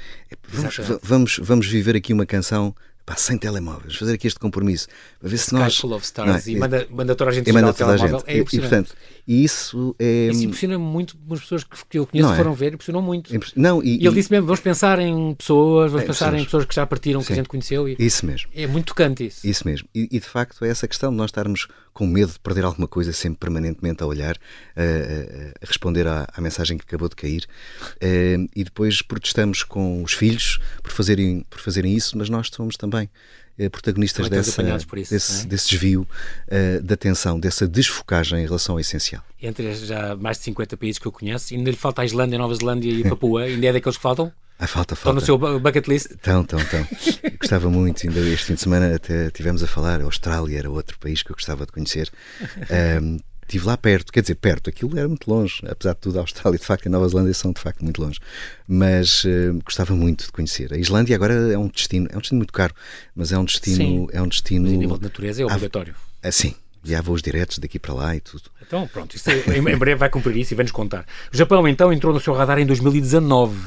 [0.50, 2.76] vamos, vamos vamos viver aqui uma canção
[3.08, 4.88] pá, sem telemóveis, fazer aqui este compromisso,
[5.20, 5.78] para ver se nós.
[5.78, 8.24] Full of stars, não, e manda, manda toda a gente e manda toda a gente.
[8.28, 8.94] É e, e, portanto,
[9.28, 10.28] e isso é.
[10.32, 12.38] Isso impressiona muito as pessoas que eu conheço Não é?
[12.38, 13.30] foram ver, impressionou muito.
[13.56, 16.46] Não, e, E ele disse mesmo: vamos pensar em pessoas, vamos É, pensar em pessoas.
[16.46, 17.34] pessoas que já partiram, que Sim.
[17.34, 17.88] a gente conheceu.
[17.90, 18.50] E Isso mesmo.
[18.56, 19.46] é muito tocante isso.
[19.46, 19.88] Isso mesmo.
[19.94, 22.88] E, e, de facto é essa questão de nós estarmos com medo de perder alguma
[22.88, 24.38] coisa, sempre permanentemente a olhar,
[24.76, 27.46] a, a- responder à, à mensagem que acabou de cair.
[28.00, 32.78] Eh, e depois protestamos com os filhos por fazerem, por fazerem isso, mas nós somos
[32.78, 33.10] também
[33.70, 35.50] protagonistas Também estamos dessa, isso, desse, é?
[35.50, 36.08] desse desvio
[36.48, 39.24] eh, da atenção, dessa desfocagem em relação ao essencial.
[39.42, 42.54] Entre já mais de 50 países que eu conheço, ainda lhe falta a Islândia, Nova
[42.56, 44.32] Zelândia e Papua, ainda é daqueles que faltam?
[44.60, 45.20] Ah, falta, Estão falta.
[45.20, 46.08] no seu bu- bucket list?
[46.20, 46.80] Tão, tão, tão.
[47.22, 50.68] Eu gostava muito, ainda este fim de semana até tivemos a falar, a Austrália era
[50.68, 52.10] outro país que eu gostava de conhecer.
[52.72, 56.22] Ahm, Estive lá perto, quer dizer, perto, aquilo era muito longe, apesar de tudo, a
[56.22, 58.20] Austrália de facto e a Nova Zelândia são de facto muito longe,
[58.68, 60.74] mas eh, gostava muito de conhecer.
[60.74, 62.74] A Islândia agora é um destino, é um destino muito caro,
[63.16, 64.08] mas é um destino, Sim.
[64.12, 65.96] é um destino Mas em nível de natureza é Ah, obrigatório.
[66.22, 68.44] assim, e há voos diretos daqui para lá e tudo.
[68.62, 71.06] Então, pronto, é- em, em breve vai cumprir isso e vai-nos contar.
[71.34, 73.58] O Japão, então, entrou no seu radar em 2019.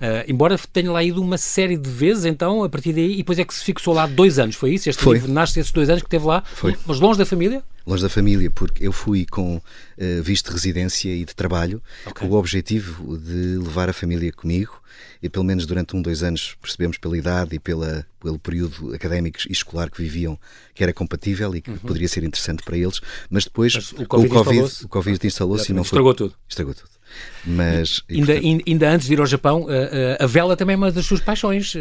[0.00, 3.38] Ah, embora tenha lá ido uma série de vezes, então, a partir daí, e depois
[3.38, 4.88] é que se fixou lá dois anos, foi isso?
[4.90, 5.14] Este Foi.
[5.16, 6.76] livro nasce esses dois anos que teve lá, Foi.
[6.86, 7.62] mas longe da família?
[7.86, 9.62] longe da família, porque eu fui com
[9.96, 12.26] eh, visto de residência e de trabalho, Ok.
[12.28, 14.82] com o objetivo de levar a família comigo,
[15.22, 19.38] e pelo menos durante um, dois anos percebemos pela idade e pela, pelo período académico
[19.48, 20.36] e escolar que viviam
[20.74, 23.80] que era compatível e que poderia ser interessante para eles, mas depois Uhum.
[23.80, 25.26] Mas o Covid o Covid, instalou-se.
[25.28, 25.88] instalou-se e não foi.
[25.96, 26.34] Estragou tudo.
[26.48, 26.95] Estragou tudo.
[27.44, 30.56] Mas, e, Ainda, portanto, in- ainda antes de ir ao Japão, ah, ah, a vela
[30.56, 31.74] também é uma das suas paixões.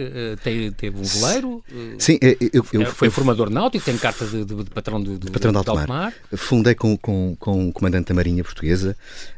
[0.43, 1.63] Tem- teve um veleiro,
[1.97, 5.51] sim, eu, eu, eu- foi formador náutico, tem carta de, de- de patrão de, patrão
[5.51, 6.13] de alto mar.
[6.35, 8.95] Fundei com, com, com o comandante da Marinha Portuguesa,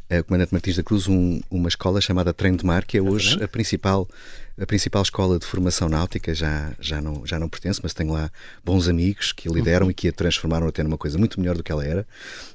[0.10, 3.02] eh, o comandante Martins da Cruz, um- uma escola chamada Treino de Mar, que é
[3.02, 4.08] hoje a principal,
[4.60, 6.34] a principal escola de formação náutica.
[6.34, 8.30] Já, já, não, já não pertence, mas tenho lá
[8.64, 9.92] bons amigos que a lideram Uhum.
[9.92, 12.08] e que a transformaram até numa coisa muito melhor do que ela era.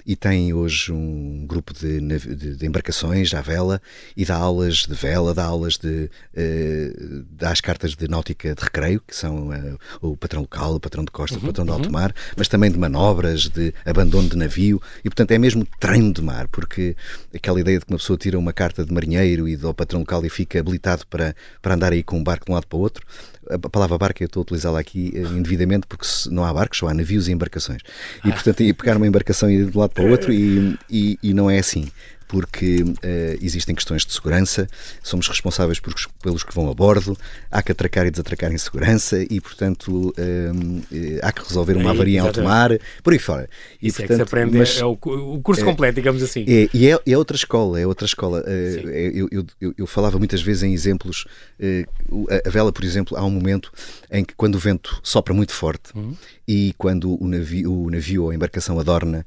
[0.05, 3.81] E tem hoje um grupo de, de, de embarcações à vela
[4.17, 6.11] e dá aulas de vela, dá aulas de.
[6.35, 6.93] eh,
[7.31, 11.05] dá as cartas de náutica de recreio, que são eh, o patrão local, o patrão
[11.05, 14.37] de costa, Uhum, o patrão de alto mar, mas também de manobras, de abandono de
[14.37, 16.97] navio, e portanto é mesmo treino de mar, porque
[17.35, 20.25] aquela ideia de que uma pessoa tira uma carta de marinheiro e do patrão local
[20.27, 22.81] e fica habilitado para, para andar aí com um barco de um lado para o
[22.81, 23.07] outro,
[23.51, 26.89] a palavra barco eu estou a utilizá-la aqui eh, indevidamente porque não há barcos, só
[26.89, 27.83] há navios e embarcações.
[28.25, 30.79] E portanto ia pegar uma embarcação e ir de um lado para o outro e,
[30.89, 31.91] e, e não é assim.
[32.33, 34.67] Porque eh, existem questões de segurança,
[35.03, 35.93] somos responsáveis por,
[36.23, 37.15] pelos que vão a bordo,
[37.51, 40.51] há que atracar e desatracar em segurança e, portanto, eh,
[40.91, 42.71] eh, há que resolver uma É, avaria em alto mar,
[43.03, 43.51] por aí fora.
[43.83, 46.47] E, Isso é que se portanto, aprende, mas- é o, o curso completo, digamos assim.
[46.49, 48.43] é, e é, é outra escola, é outra escola.
[48.47, 51.27] É, eu, eu, eu- eu falava muitas vezes em exemplos.
[52.47, 53.71] a, vela, por exemplo, há um momento
[54.11, 56.17] em que, quando o vento sopra muito forte Uhum.
[56.49, 59.27] e quando o navio, o navio ou a embarcação adorna,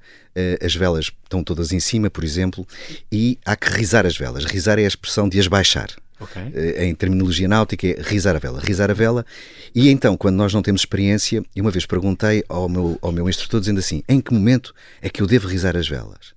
[0.62, 2.68] as velas estão todas em cima, por exemplo,
[3.12, 4.46] e há que risar as velas.
[4.46, 5.90] Risar é a expressão de as baixar.
[6.20, 6.42] Ok.
[6.54, 8.60] Eh, em terminologia náutica, é risar a vela.
[8.60, 9.26] Risar a vela.
[9.74, 13.28] E então, quando nós não temos experiência, e uma vez perguntei ao meu, ao meu
[13.30, 16.34] instrutor, dizendo assim: em que momento é que eu devo risar as velas?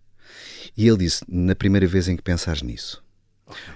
[0.77, 3.03] E ele disse: na primeira vez em que pensares nisso.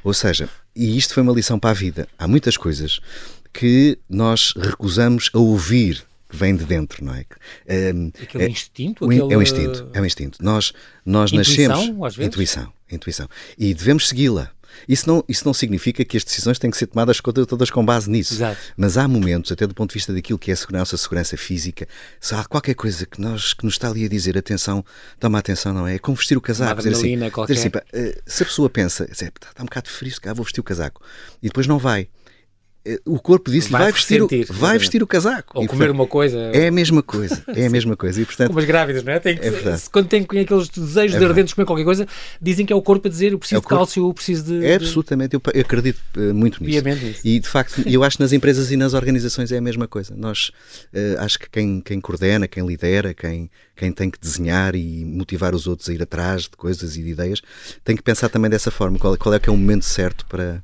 [0.04, 2.06] Ou seja, e isto foi uma lição para a vida.
[2.18, 3.00] Há muitas coisas
[3.52, 7.24] que nós recusamos a ouvir que vem de dentro, não é?
[7.68, 9.34] Ehm, Aquele é- instinto, o in- aquele...
[9.34, 10.38] É um instinto, é um instinto.
[10.42, 10.72] Nós,
[11.04, 12.06] nós Intuição, nascemos.
[12.06, 12.28] às vezes?
[12.28, 13.28] Intuição, intuição.
[13.58, 14.50] E devemos segui-la.
[14.88, 18.08] Isso não, isso não significa que as decisões têm que ser tomadas todas com base
[18.10, 18.32] nisso.
[18.32, 18.58] Exato.
[18.74, 21.36] Mas há momentos, até do ponto de vista daquilo que é a segurança, a segurança
[21.36, 21.86] física,
[22.18, 24.82] se há qualquer coisa que, nós, que nos está ali a dizer atenção,
[25.20, 25.96] toma atenção, não é?
[25.96, 26.76] É como vestir o casaco.
[26.76, 30.10] Dizer assim, dizer assim, eh, se a pessoa pensa, dizer, "Pá, está um bocado frio,
[30.10, 31.02] se vou vestir o casaco,
[31.42, 32.08] e depois não vai.
[32.84, 35.52] Eh, O corpo disse Vai vai, vestir, o, ressentir, vai vestir o casaco.
[35.58, 36.38] Ou E, comer portanto, uma coisa...
[36.52, 38.20] É a mesma coisa, é a mesma coisa.
[38.20, 39.20] E portanto, Como as grávidas, não é?
[39.20, 41.24] Tem que- É se- quando têm aqueles desejos de verdade.
[41.26, 42.08] ardentes comer qualquer coisa,
[42.40, 44.44] dizem que é o corpo a dizer eu preciso É o de cálcio, eu preciso
[44.44, 44.64] de.
[44.64, 46.82] É de- absolutamente, eu, eu acredito eh, muito nisso.
[47.24, 50.14] E de facto, eu acho que nas empresas e nas organizações é a mesma coisa.
[50.16, 50.50] Nós
[50.92, 55.54] eh, acho que quem, quem coordena, quem lidera, quem, quem tem que desenhar e motivar
[55.54, 57.40] os outros a ir atrás de coisas e de ideias,
[57.84, 60.62] tem que pensar também dessa forma, qual, qual é que é o momento certo para,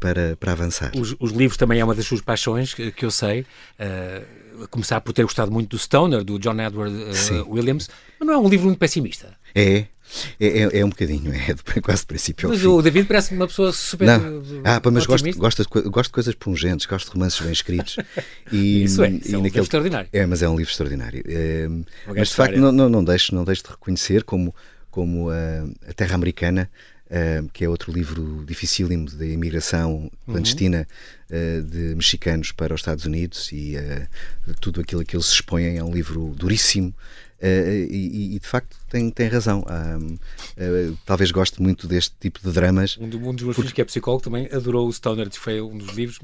[0.00, 0.90] para, para avançar.
[0.96, 3.46] Os, os livros também é uma das suas paixões, que, que eu sei.
[3.78, 4.22] eh,
[4.62, 7.44] a começar por ter gostado muito do Stoner, do John Edward eh, Sim.
[7.48, 9.28] Williams, mas não é um livro muito pessimista.
[9.54, 9.86] É,
[10.40, 13.72] É, é, é, um bocadinho, é quase do princípio Mas o David parece uma pessoa
[13.72, 14.06] super.
[14.06, 14.42] Não.
[14.64, 17.96] Ah, mas gosto, gosto, de, gosto de coisas pungentes, gosto de romances bem escritos.
[18.52, 19.44] E, isso é, isso é um naquele...
[19.44, 20.08] livro extraordinário.
[20.12, 21.22] É, mas é um livro extraordinário.
[21.24, 21.68] É,
[22.08, 24.52] mas de facto, não, não, não, deixo, não deixo de reconhecer como,
[24.90, 26.68] como a, a Terra Americana.
[27.10, 30.86] Uh, que é outro livro dificílimo da imigração clandestina
[31.28, 31.58] uhum.
[31.58, 35.76] uh, de mexicanos para os Estados Unidos e uh, tudo aquilo que eles se expõem
[35.76, 36.94] é um livro duríssimo,
[37.40, 39.60] Uh, e, e, de facto tem, tem razão.
[39.60, 42.98] Uh, uh, talvez goste muito deste tipo de dramas.
[43.00, 43.62] Um, do, um dos meus porque...
[43.62, 46.18] filhos, que é psicólogo, também adorou o Stoner, foi um dos livros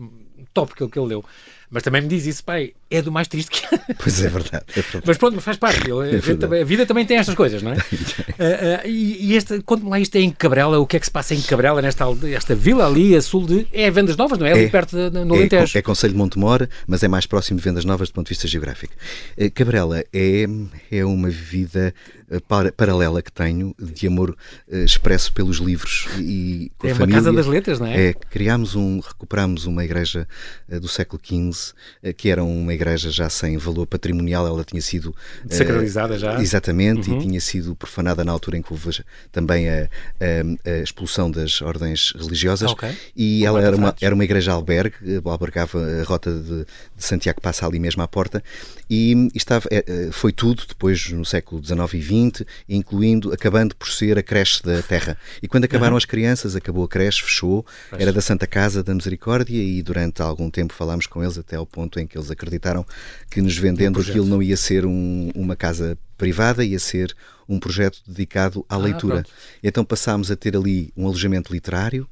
[0.53, 1.25] top que ele, que ele leu.
[1.70, 3.66] Mas também me diz isso, pai, é do mais triste que
[3.99, 4.64] Pois é verdade.
[4.68, 5.05] É verdade.
[5.07, 5.81] Mas pronto, faz parte.
[5.90, 7.77] É a, vida também tem estas coisas, não é?
[7.77, 7.79] uh,
[8.87, 11.35] uh, e, este, conte-me lá, isto é em Cabrela, o que é que se passa
[11.35, 13.66] em Cabrela, nesta esta vila ali, a sul de.
[13.72, 14.53] É Vendas Novas, não é?
[14.53, 15.77] Ali é, perto de, no é, Alentejo.
[15.77, 18.31] É, é Conselho de Montemor, mas é mais próximo de Vendas Novas do ponto de
[18.31, 18.94] vista geográfico.
[19.37, 20.46] Uh, Cabrela é,
[20.90, 21.92] é uma vida
[22.26, 26.95] eh, para, paralela que tenho de amor uh, expresso pelos livros e com é a
[26.95, 27.19] família.
[27.19, 28.09] É uma casa das letras, não é?
[28.09, 30.27] É, criámos um, recuperámos uma igreja
[30.69, 31.73] uh, do século XV,
[32.17, 35.15] que era uma igreja já sem valor patrimonial, ela tinha sido...
[35.49, 36.41] Sacralizada já?
[36.41, 37.19] Exatamente, uhum.
[37.19, 38.87] e tinha sido profanada na altura em que houve
[39.31, 39.89] também a,
[40.21, 42.71] a, a expulsão das ordens religiosas.
[42.73, 42.95] okay.
[43.15, 46.65] E ela era uma, era uma igreja albergue, albergava a rota de,
[46.97, 48.43] de Santiago, passa ali mesmo à porta,
[48.89, 49.69] e, e estava,
[50.12, 52.16] foi tudo, depois no século XIX e XX,
[52.69, 55.17] incluindo, acabando por ser a creche da Terra.
[55.43, 55.99] E quando acabaram uhum.
[55.99, 60.51] as crianças, acabou a creche, fechou, era da Santa Casa da Misericórdia e durante algum
[60.51, 62.85] tempo falámos com eles até ao ponto em que eles acreditaram
[63.31, 67.15] que nos vendendo aquilo não ia ser um, uma casa privada, ia ser
[67.49, 69.15] um projeto dedicado à ah, leitura.
[69.23, 69.31] Pronto.
[69.63, 72.09] Então passámos a ter ali um alojamento literário.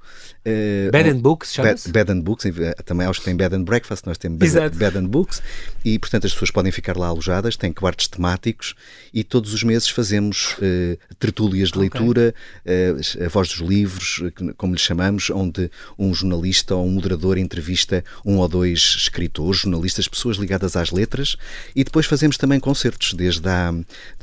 [0.47, 1.91] Uh, bed and Books, chama-se?
[1.91, 2.45] Bed, bed, and Books,
[2.85, 5.43] também aos que têm Bed and Breakfast, nós temos bed, bed, and Books,
[5.85, 8.75] e portanto as pessoas podem ficar lá alojadas, têm quartos temáticos
[9.13, 13.23] e todos os meses fazemos uh, tertúlias de leitura, okay.
[13.23, 14.23] uh, a voz dos livros,
[14.59, 20.07] como lhe chamamos, onde um jornalista ou um moderador entrevista um ou dois escritores, jornalistas,
[20.07, 21.37] pessoas ligadas às letras,
[21.75, 23.73] e depois fazemos também concertos, desde há,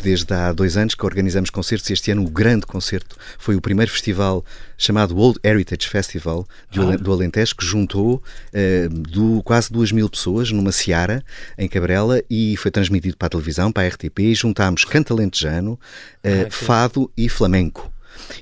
[0.02, 3.62] desde há dois anos que organizamos concertos e este ano o grande concerto foi o
[3.62, 4.46] primeiro festival
[4.78, 6.46] chamado World Heritage Festival
[6.78, 6.96] ah.
[6.96, 8.22] do Alentejo, que juntou
[8.54, 11.24] uh, do, quase duas mil pessoas numa seara
[11.58, 15.72] em Cabrela e foi transmitido para a televisão, para a RTP, e juntámos canto alentejano,
[15.72, 15.78] uh,
[16.24, 17.92] ah, fado e flamenco.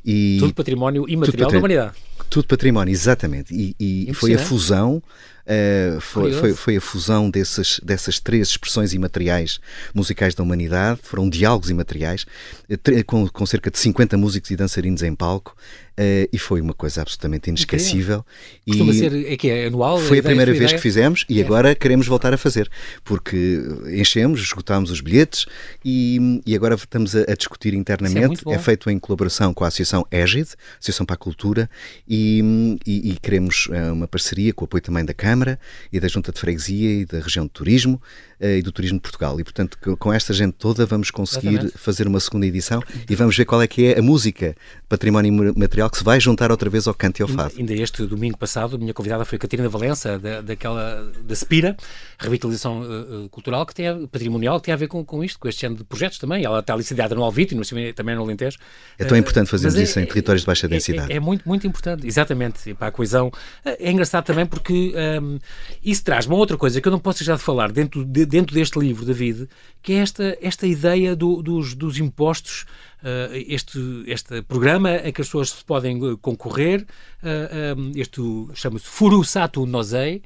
[0.03, 1.93] E tudo património imaterial da humanidade.
[2.29, 3.53] Tudo património, exatamente.
[3.53, 5.01] E, e foi a fusão
[5.49, 9.59] Uh, foi, foi, foi, a fusão desses, dessas três expressões imateriais
[9.95, 12.27] musicais da humanidade, foram diálogos imateriais,
[12.69, 15.55] uh, com, com, cerca de 50 músicos e dançarinos em palco,
[15.97, 18.23] uh, e foi uma coisa absolutamente inesquecível.
[18.63, 19.97] Costuma e ser é que é anual?
[19.97, 21.43] Foi a, a primeira vez que fizemos e é.
[21.43, 22.69] agora queremos voltar a fazer,
[23.03, 25.47] porque enchemos, esgotámos os bilhetes
[25.83, 28.43] e, e agora estamos a, a discutir internamente.
[28.47, 31.67] É, é, feito em colaboração com a Associação Égide, Associação para a Cultura,
[32.07, 35.59] e, e, e queremos uma parceria com o apoio também da Câmara Câmara
[35.91, 38.01] e da Junta de Freguesia e da região de turismo
[38.41, 39.39] e do Turismo de Portugal.
[39.39, 41.77] E, portanto, com esta gente toda vamos conseguir Exatamente.
[41.77, 44.55] fazer uma segunda edição e vamos ver qual é que é a música
[44.87, 47.53] património material que se vai juntar outra vez ao canto e ao fado.
[47.57, 51.77] Ainda este domingo passado, a minha convidada foi a Catarina Valença, da, daquela, da Spira,
[52.17, 55.47] revitalização uh, cultural, que tem a, patrimonial, que tem a ver com, com isto, com
[55.47, 56.43] este género de projetos também.
[56.43, 58.57] Ela está ali sediada no Alvito e também no Alentejo.
[58.97, 61.11] É tão importante fazermos é, isso em territórios de baixa é, densidade.
[61.11, 63.31] É, é, muito, muito importante, exatamente, para a coesão.
[63.63, 65.37] É engraçado também porque um,
[65.83, 68.53] isso traz uma outra coisa que eu não posso deixar de falar dentro, de, dentro
[68.53, 69.49] deste livro, David,
[69.81, 72.65] que é esta, esta ideia do, dos, dos impostos,
[73.01, 76.85] uh, este, este programa em que as pessoas podem eh, concorrer,
[77.23, 78.21] uh, um, este
[78.53, 80.21] chama-se Furusato Nozei,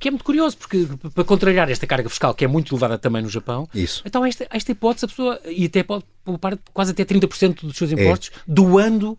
[0.00, 3.22] que é muito curioso, porque para contrariar esta carga fiscal, que é muito elevada também
[3.22, 4.02] no Japão, Isso.
[4.04, 7.92] então esta, esta hipótese a pessoa, e até pode poupar quase até 30% dos seus
[7.92, 8.40] impostos, é.
[8.48, 9.16] doando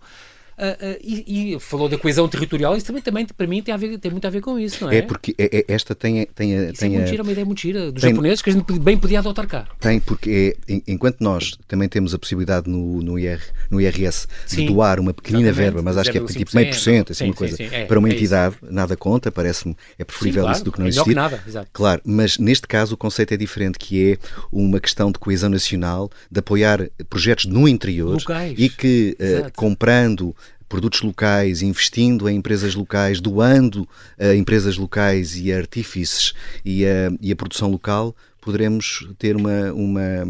[1.02, 4.12] e, e, falou da coesão territorial, isso também, também para mim tem, a ver, tem
[4.12, 4.98] muito a ver com isso, não é?
[4.98, 7.62] É porque é, é, esta tem, tem, a, tem é muito gira, uma ideia muito
[7.62, 9.68] gira dos tem, japoneses que a gente bem podia adotar cá.
[9.80, 14.62] Tem, porque é, enquanto nós também temos a possibilidade no, no, IR, no IRS sim,
[14.62, 17.34] de doar uma pequenina verba, mas acho que é tipo meio por cento, assim, uma
[17.34, 20.66] coisa, sim, sim, é, para uma é entidade, nada conta, parece-me, é preferível claro, isso
[20.66, 21.10] do que não existir.
[21.10, 21.70] Que nada, exato.
[21.72, 24.18] Claro, mas neste caso o conceito é diferente, que é
[24.52, 28.54] uma questão de coesão nacional, de apoiar projetos no interior Locais.
[28.58, 30.36] e que uh, comprando
[30.70, 37.12] produtos locais, investindo em empresas locais, doando a empresas locais e a artífices e a,
[37.20, 40.24] e a produção local, poderemos ter uma, uma,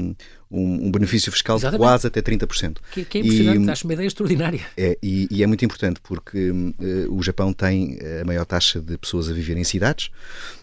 [0.49, 1.79] um, um benefício fiscal Exatamente.
[1.79, 2.77] de quase até 30%.
[2.91, 4.61] Que, que é impressionante, e, acho uma ideia extraordinária.
[4.75, 6.73] É, e, e é muito importante porque uh,
[7.15, 10.09] o Japão tem a maior taxa de pessoas a viver em cidades,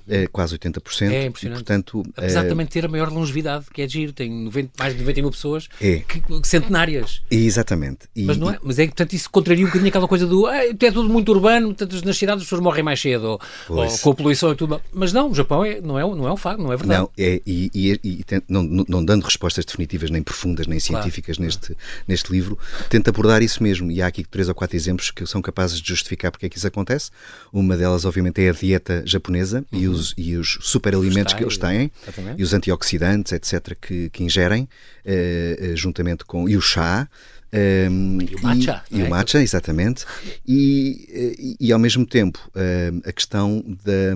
[0.09, 1.11] é, quase 80%.
[1.11, 1.61] É impressionante.
[1.61, 4.95] E, portanto, Apesar de também ter a maior longevidade, que é giro, tem 90, mais
[4.95, 5.99] de 90 mil pessoas é.
[5.99, 7.23] que, centenárias.
[7.31, 8.09] Exatamente.
[8.15, 10.49] E, mas, não é, mas é que, portanto, isso contraria um bocadinho aquela coisa do
[10.49, 14.11] é tudo muito urbano, portanto, nas cidades as pessoas morrem mais cedo, ou, ou, com
[14.11, 14.81] a poluição e tudo.
[14.93, 17.01] Mas não, o Japão é, não, é, não é um facto, não é verdade.
[17.01, 21.47] Não, é, e, e, e não, não, dando respostas definitivas, nem profundas, nem científicas claro.
[21.47, 23.91] neste, neste livro, tenta abordar isso mesmo.
[23.91, 26.57] E há aqui três ou quatro exemplos que são capazes de justificar porque é que
[26.57, 27.11] isso acontece.
[27.53, 29.79] Uma delas, obviamente, é a dieta japonesa uhum.
[29.79, 32.41] e os, e os superalimentos que eles têm exatamente.
[32.41, 34.69] e os antioxidantes, etc., que, que ingerem,
[35.05, 36.49] uh, juntamente com.
[36.49, 37.09] e o chá.
[37.53, 38.83] Um, ehm, e o matcha.
[38.91, 39.09] E, e o é?
[39.09, 40.05] matcha, exatamente.
[40.47, 44.15] E, e, e, ao mesmo tempo, uh, a questão da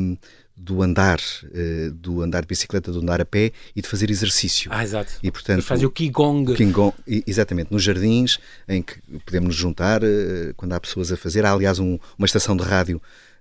[0.61, 4.71] do andar, uh, do andar de bicicleta, do andar a pé e de fazer exercício.
[4.73, 5.15] Ah, exato.
[5.23, 6.55] E portanto, fazer o Qigong.
[6.55, 6.95] Qigong,
[7.27, 8.39] exatamente, nos jardins
[8.69, 11.47] em que podemos nos juntar uh, quando há pessoas a fazer.
[11.47, 13.01] Há aliás um, uma estação de rádio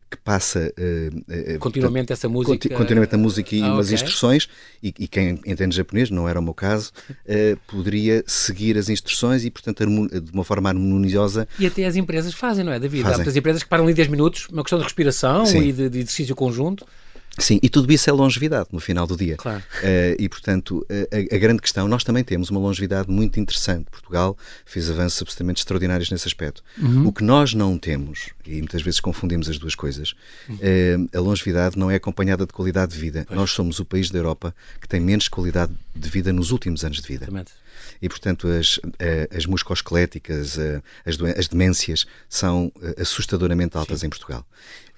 [0.10, 3.96] que passa uh, continuamente essa música continuamente a música e ah, umas okay.
[3.96, 4.50] instruções
[4.82, 9.46] e, e, quem entende japonês não era o meu caso uh, poderia seguir as instruções
[9.46, 13.14] e portanto de uma forma harmoniosa e até as empresas fazem não é David fazem.
[13.14, 15.60] há muitas empresas que param ali 10 minutos uma questão de respiração Sim.
[15.60, 16.86] e de, de exercício conjunto
[17.38, 19.38] Sim, e tudo isso é longevidade no final do dia.
[19.38, 19.60] Claro.
[19.60, 23.86] Uh, e, portanto, a, a, grande questão, nós também temos uma longevidade muito interessante.
[23.90, 26.64] Portugal fez avanços absolutamente extraordinários nesse aspecto.
[26.78, 27.08] Uhum.
[27.08, 30.14] O que nós não temos, e muitas vezes confundimos as duas coisas,
[30.50, 30.56] uhum.
[30.56, 33.26] uh, a longevidade não é acompanhada de qualidade de vida.
[33.28, 33.40] Pois.
[33.40, 37.02] Nós somos o país da Europa que tem menos qualidade de vida nos últimos anos
[37.02, 37.26] de vida.
[37.26, 37.52] Exatamente
[38.02, 38.80] e, portanto, as,
[39.36, 40.58] as musculoesqueléticas,
[41.06, 44.08] as, as demências são assustadoramente altas Sim.
[44.08, 44.46] em Portugal.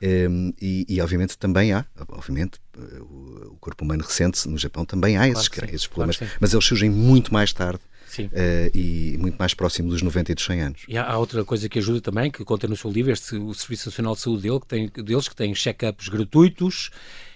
[0.04, 2.60] Um, e, e, obviamente também há, obviamente,
[3.02, 6.66] o, corpo humano recente no Japão também há esses, claro esses problemas, claro mas eles
[6.66, 7.80] surgem muito mais tarde
[8.20, 10.82] uh, e muito mais próximo dos 90 e dos 100 anos.
[10.88, 13.54] E há, há, outra coisa que ajuda também, que conta no seu livro, este, o
[13.54, 16.90] Serviço Nacional de Saúde dele, que tem, deles, que tem check-ups gratuitos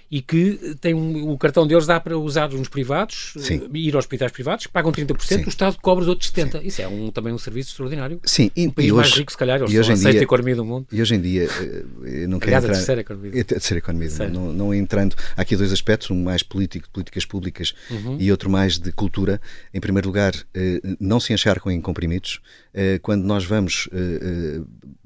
[0.10, 3.70] e que tem um, o cartão deles dá para usar nos privados, Sim.
[3.74, 5.44] ir aos hospitais privados, que pagam 30%, Sim.
[5.44, 6.52] o Estado cobra os outros 70%.
[6.52, 6.68] Sim.
[6.68, 8.20] Isso é um, também um serviço extraordinário.
[8.24, 10.56] Sim, e, um país hoje, mais rico, se calhar, e hoje são a sexta economia
[10.56, 10.88] do mundo.
[10.91, 12.74] E hoje em dia, eh, eu não quero Aliás, entrar...
[12.74, 13.41] a terceira economia.
[13.41, 14.10] A terceira economia.
[14.30, 15.15] Não, não entrando...
[15.36, 18.18] Há aqui dois aspectos, um mais político, de políticas públicas, uhum.
[18.20, 19.41] e outro mais de cultura.
[19.74, 22.39] Em primeiro lugar, eh, não se encharcam em comprimidos.
[22.74, 23.89] Eh, quando nós vamos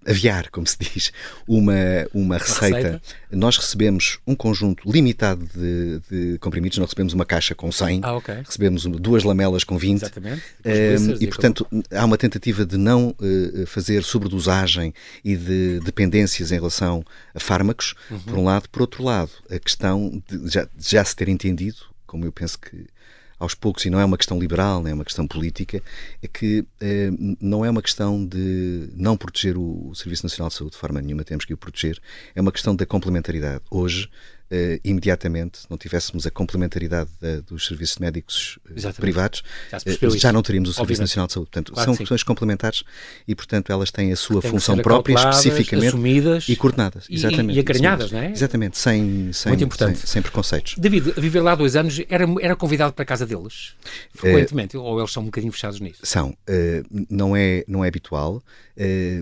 [0.10, 1.12] aviar, como se diz,
[1.48, 1.74] uma,
[2.14, 7.54] uma receita, receita, nós recebemos um conjunto limitado de, de, comprimidos, não recebemos uma caixa
[7.54, 8.42] com 100, ah, okay.
[8.44, 10.02] recebemos duas lamelas com 20.
[10.02, 10.44] Exatamente.
[11.20, 14.94] e, portanto, há uma tentativa de não uh, fazer sobredosagem
[15.24, 18.20] e de dependências em relação a fármacos, uhum.
[18.20, 18.68] por um lado.
[18.70, 22.58] Por outro lado, a questão de já, de já se ter entendido, como eu penso
[22.60, 22.88] que
[23.40, 25.82] aos poucos, e não é uma questão liberal, nem é uma questão política,
[26.22, 30.56] é que eh, não é uma questão de não proteger o, o Serviço Nacional de
[30.56, 32.00] Saúde, de forma nenhuma temos que o proteger,
[32.36, 33.62] é uma questão da complementaridade.
[33.72, 34.10] Hoje,
[34.52, 40.34] uh, imediatamente não tivéssemos a complementaridade da, dos serviços médicos uh, privados, já, uh, já,
[40.34, 41.02] não teríamos o Serviço Obviamente.
[41.02, 41.50] Nacional de Saúde.
[41.50, 42.84] Portanto, claro são questões complementares
[43.28, 47.06] e, portanto, elas têm a sua função própria, especificamente assumidas e coordenadas.
[47.10, 48.32] E, exatamente, e acarinhadas, não é?
[48.32, 50.00] Exatamente, sem, sem, Muito importante.
[50.00, 50.76] Sem, sem, preconceitos.
[50.78, 53.74] David, a viver lá dois anos, era, era convidado para a casa deles?
[54.14, 54.78] Frequentemente?
[54.78, 56.00] ou eles são um bocadinho fechados nisso?
[56.04, 56.36] São.
[57.10, 58.42] não, é, não é habitual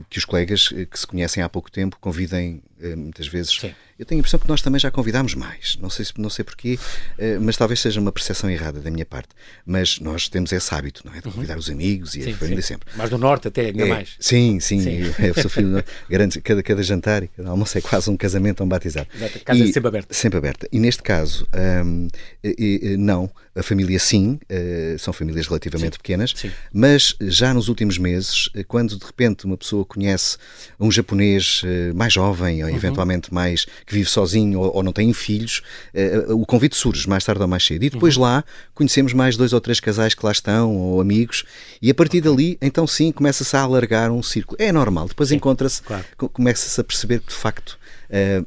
[0.10, 2.62] que os colegas que se conhecem há pouco tempo convidem
[2.96, 3.60] muitas vezes.
[3.60, 5.78] Sim eu tenho a impressão que nós também já convidámos mais.
[5.82, 6.78] Não sei, não sei porquê,
[7.18, 9.30] eh, mas talvez seja uma percepção errada da minha parte.
[9.66, 11.20] Mas nós temos esse hábito, não é?
[11.20, 11.34] De uhum.
[11.34, 11.60] convidar uhum.
[11.60, 12.76] os amigos e sim, a família sim.
[12.76, 12.90] sempre.
[12.96, 14.16] Mais do norte até, ainda é, mais.
[14.20, 14.82] Sim, sim.
[14.82, 15.02] sim.
[15.02, 18.64] Eu, eu sou filho grande, cada, cada jantar e cada almoço é quase um casamento
[18.64, 19.08] um batizado.
[19.16, 20.14] A casa e, sempre aberta.
[20.14, 20.68] Sempre aberta.
[20.72, 21.48] E neste caso,
[21.84, 22.08] hum,
[23.00, 23.32] não.
[23.58, 26.34] A família sim, eh, são famílias relativamente pequenas,
[26.72, 30.38] mas já nos últimos meses, eh, quando de repente uma pessoa conhece
[30.80, 31.64] um japonês
[31.96, 32.76] mais jovem ou uhum.
[32.76, 35.62] eventualmente mais que vive sozinho ou, ou não têm filhos,
[36.30, 37.84] o convite surge mais tarde ou mais cedo.
[37.84, 38.24] E depois uhum.
[38.24, 38.44] lá
[38.74, 41.44] conhecemos mais dois ou três casais que lá estão, ou amigos,
[41.82, 42.32] e a partir okay.
[42.32, 44.58] dali, então sim, começa-se a alargar um círculo.
[44.60, 46.06] É normal, depois encontra-se, claro.
[46.32, 47.87] começa-se a perceber que de facto eh,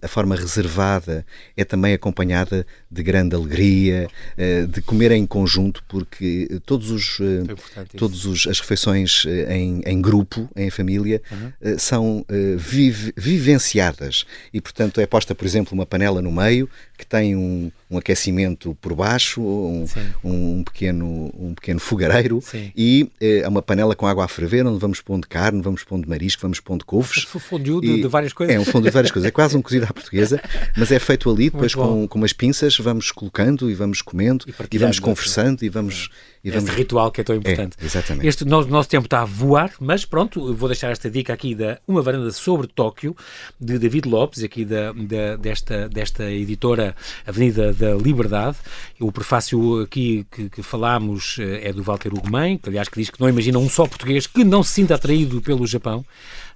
[0.00, 1.24] a forma reservada
[1.56, 7.96] é também acompanhada de grande alegria, eh, de comer em conjunto, porque todos os, é
[7.96, 11.78] todos os as refeições em, em grupo, em família, uhum.
[11.78, 12.24] são
[12.56, 17.70] vive, vivenciadas e, portanto, é posta, por exemplo, uma panela no meio que tem um,
[17.90, 19.84] um aquecimento por baixo, um,
[20.22, 22.70] um, pequeno, um pequeno fogareiro Sim.
[22.76, 26.42] e é uma panela com água a ferver, onde vamos pondo carne, vamos pondo marisco,
[26.42, 27.24] vamos pondo couves.
[27.24, 28.54] Fundiu de, de, várias coisas.
[28.54, 29.26] É um fundo de várias coisas.
[29.26, 30.40] É quase um cozido à portuguesa,
[30.76, 34.54] mas é feito ali, depois com, com umas pinças, vamos colocando e vamos comendo e,
[34.76, 36.08] e vamos conversando e vamos.
[36.39, 36.68] É E vamos...
[36.68, 37.76] Esse ritual que é tão importante.
[37.80, 38.26] É, exatamente.
[38.26, 41.78] Este nosso, nosso tempo está a voar, mas pronto, vou deixar esta dica aqui da
[41.86, 43.14] Uma Varanda sobre Tóquio,
[43.60, 48.56] de David Lopes, aqui da, da desta, desta editora Avenida da Liberdade.
[48.98, 53.10] O prefácio aqui que, que falámos eh, é do Walter Ugumem, que aliás que diz
[53.10, 56.04] que não imagina um só português que não se sinta atraído pelo Japão.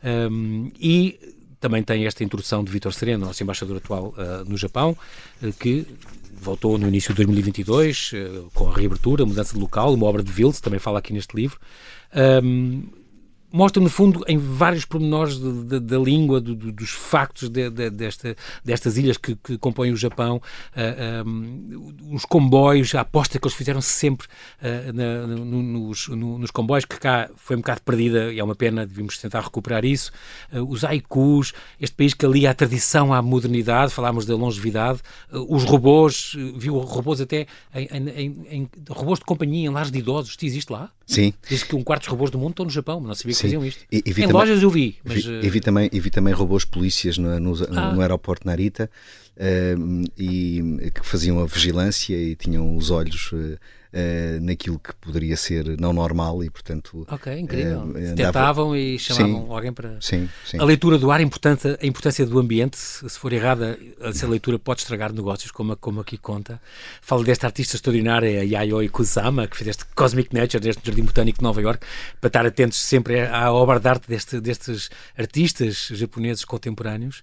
[0.03, 1.18] Um, e
[1.61, 4.97] também tem esta introdução de Vítor Sereno, nosso embaixador atual uh, no Japão,
[5.43, 5.87] uh, que
[6.33, 10.23] voltou no início de 2022 uh, eh, com a reabertura, mudança de local, uma obra
[10.23, 11.59] de Wills, também fala aqui neste livro.
[12.43, 12.83] Um,
[13.55, 18.35] mostra, no fundo, em vários pormenores da língua, do, do, dos factos de, de, desta,
[18.65, 20.41] destas ilhas que, que, compõem o Japão, uh,
[20.75, 24.27] ah, um, os comboios, a aposta que eles fizeram sempre
[24.61, 28.45] uh, na, no, nos, no, nos comboios, que cá foi um bocado perdida e é
[28.45, 30.11] uma pena, devíamos tentar recuperar isso.
[30.53, 34.99] Uh, os haikus, este país que alia a tradição à modernidade, falámos da longevidade,
[35.31, 40.31] os robôs, viu robôs até em, em, em, robôs de companhia, em lares de idosos,
[40.31, 40.91] isto existe lá?
[41.07, 41.35] Sim.
[41.49, 43.39] Diz que um quarto dos robôs do mundo estão no Japão, mas não sabia que
[43.39, 43.43] Sim.
[43.43, 43.85] faziam isto.
[43.93, 44.97] E, e em também, lojas eu vi.
[45.05, 47.93] Mas, vi, e, vi também, e vi também robôs polícias no, no, ah.
[47.93, 48.91] no aeroporto Narita
[49.37, 53.59] uh, e, que faziam a vigilância e tinham os olhos uh,
[53.95, 57.07] uh, naquilo que poderia ser não normal e, portanto.
[57.09, 57.82] Ok, incrível.
[57.82, 60.01] Uh, Detectavam e chamavam sim, alguém para.
[60.01, 60.59] Sim, sim.
[60.59, 64.59] A leitura do ar, a importância, a importância do ambiente, se for errada, essa leitura
[64.59, 66.61] pode estragar negócios, como, como aqui conta.
[67.01, 71.45] Falo desta artista extraordinária, Yayoi Kusama, que fez este Cosmic Nature, deste Jardim Botânico de
[71.45, 71.86] Nova York,
[72.20, 77.22] para estar atentos sempre à obra de arte deste, destes artistas japoneses contemporâneos.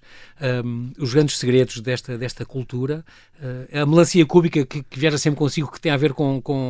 [0.64, 3.04] Um, os grandes segredos desta, desta cultura,
[3.40, 6.61] uh, a melancia cúbica que, que viaja sempre consigo, que tem a ver com, com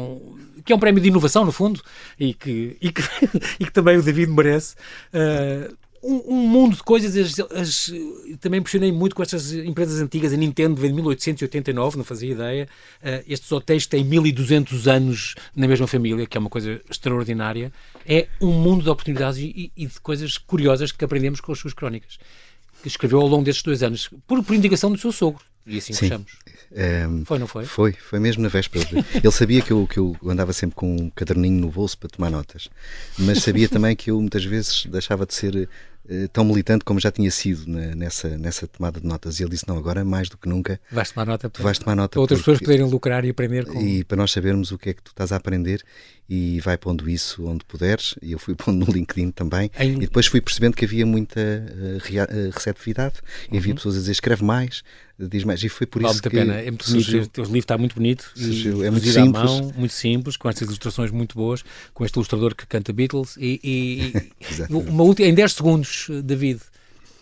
[0.65, 1.81] que é um prémio de inovação, no fundo,
[2.19, 3.03] e que, e que,
[3.61, 4.75] e que também o David merece.
[5.13, 7.17] Uh, um, um, mundo de coisas.
[7.17, 7.93] As, as,
[8.41, 10.33] também impressionei muito com estas empresas antigas.
[10.33, 12.69] A Nintendo vem de 1889, não fazia ideia.
[13.01, 17.73] Uh, estes hotéis têm 1200 anos na mesma família, que é uma coisa extraordinária.
[18.07, 21.73] É um mundo de oportunidades e, e de coisas curiosas que aprendemos com as suas
[21.73, 22.19] crónicas.
[22.83, 25.52] Que escreveu ao longo destes dois anos, por, por indicação do seu sogro.
[25.67, 26.01] E assim Sim.
[26.01, 26.33] fechamos.
[26.73, 27.65] Um, ehm, foi, não foi?
[27.65, 28.85] Foi, foi mesmo na véspera.
[29.15, 32.31] Ele sabia que eu, que eu andava sempre com um caderninho no bolso para tomar
[32.31, 32.69] notas,
[33.19, 35.69] mas sabia também que eu muitas vezes deixava de ser
[36.33, 39.39] tão militante como já tinha sido na, nessa, nessa tomada de notas.
[39.39, 40.81] E ele disse: Não, agora mais do que nunca.
[40.91, 43.81] Vais tomar nota para, vais tomar nota para outras pessoas poderem lucrar e aprender com.
[43.81, 45.83] E para nós sabermos o que é que tu estás a aprender
[46.29, 48.15] e vai pondo isso onde puderes.
[48.23, 49.71] E eu fui pondo no LinkedIn também.
[49.79, 49.95] Em...
[49.95, 53.17] E depois fui percebendo que havia muita uh, receptividade.
[53.51, 53.77] E havia uhum.
[53.77, 54.83] pessoas a dizer: Escreve mais
[55.29, 55.63] diz mais.
[55.63, 56.31] E foi por vale isso que.
[56.31, 56.55] Pena.
[56.55, 57.39] É muito surgiu, bonito.
[57.39, 58.33] O livro está muito bonito.
[58.35, 59.45] Surgiu, é muito simples.
[59.45, 63.37] Mão, muito simples, com estas ilustrações muito boas, com este ilustrador que canta Beatles.
[63.39, 64.13] E, e
[64.71, 65.92] uma última, em 10 segundos,
[66.23, 66.61] David,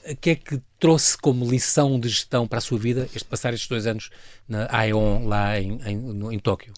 [0.08, 3.52] o que é que trouxe como lição de gestão para a sua vida este passar
[3.52, 4.10] estes dois anos
[4.48, 6.72] na Aeon, lá em, em, em Tóquio?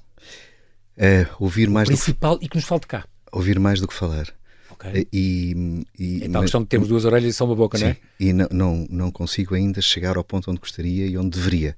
[0.97, 2.47] É, ouvir mais o principal do que...
[2.47, 3.07] e que nos falte cá.
[3.31, 4.27] Ouvir mais do que falar.
[4.71, 5.07] Okay.
[5.13, 7.91] E, e, então a questão de termos duas orelhas e só uma boca, sim, não
[7.91, 7.97] é?
[8.19, 11.77] E não, não, não consigo ainda chegar ao ponto onde gostaria e onde deveria.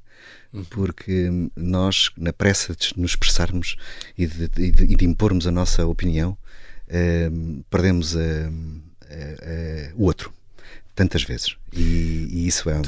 [0.53, 0.65] Uhum.
[0.65, 3.77] Porque nós, na pressa de nos expressarmos
[4.17, 6.37] e de, de, de, de impormos a nossa opinião,
[6.89, 8.17] uh, perdemos
[9.97, 10.33] o outro
[10.95, 11.57] tantas vezes.
[11.73, 12.83] E, e isso é, um,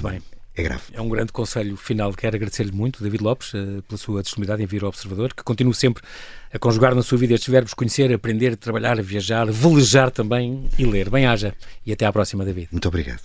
[0.55, 0.83] é grave.
[0.93, 2.12] É um grande conselho final.
[2.12, 5.74] Quero agradecer-lhe muito, David Lopes, uh, pela sua disponibilidade em vir ao Observador, que continue
[5.74, 6.03] sempre
[6.53, 11.11] a conjugar na sua vida estes verbos conhecer, aprender, trabalhar, viajar, velejar também e ler.
[11.11, 11.55] Bem-haja
[11.85, 12.68] e até à próxima, David.
[12.70, 13.22] Muito obrigado.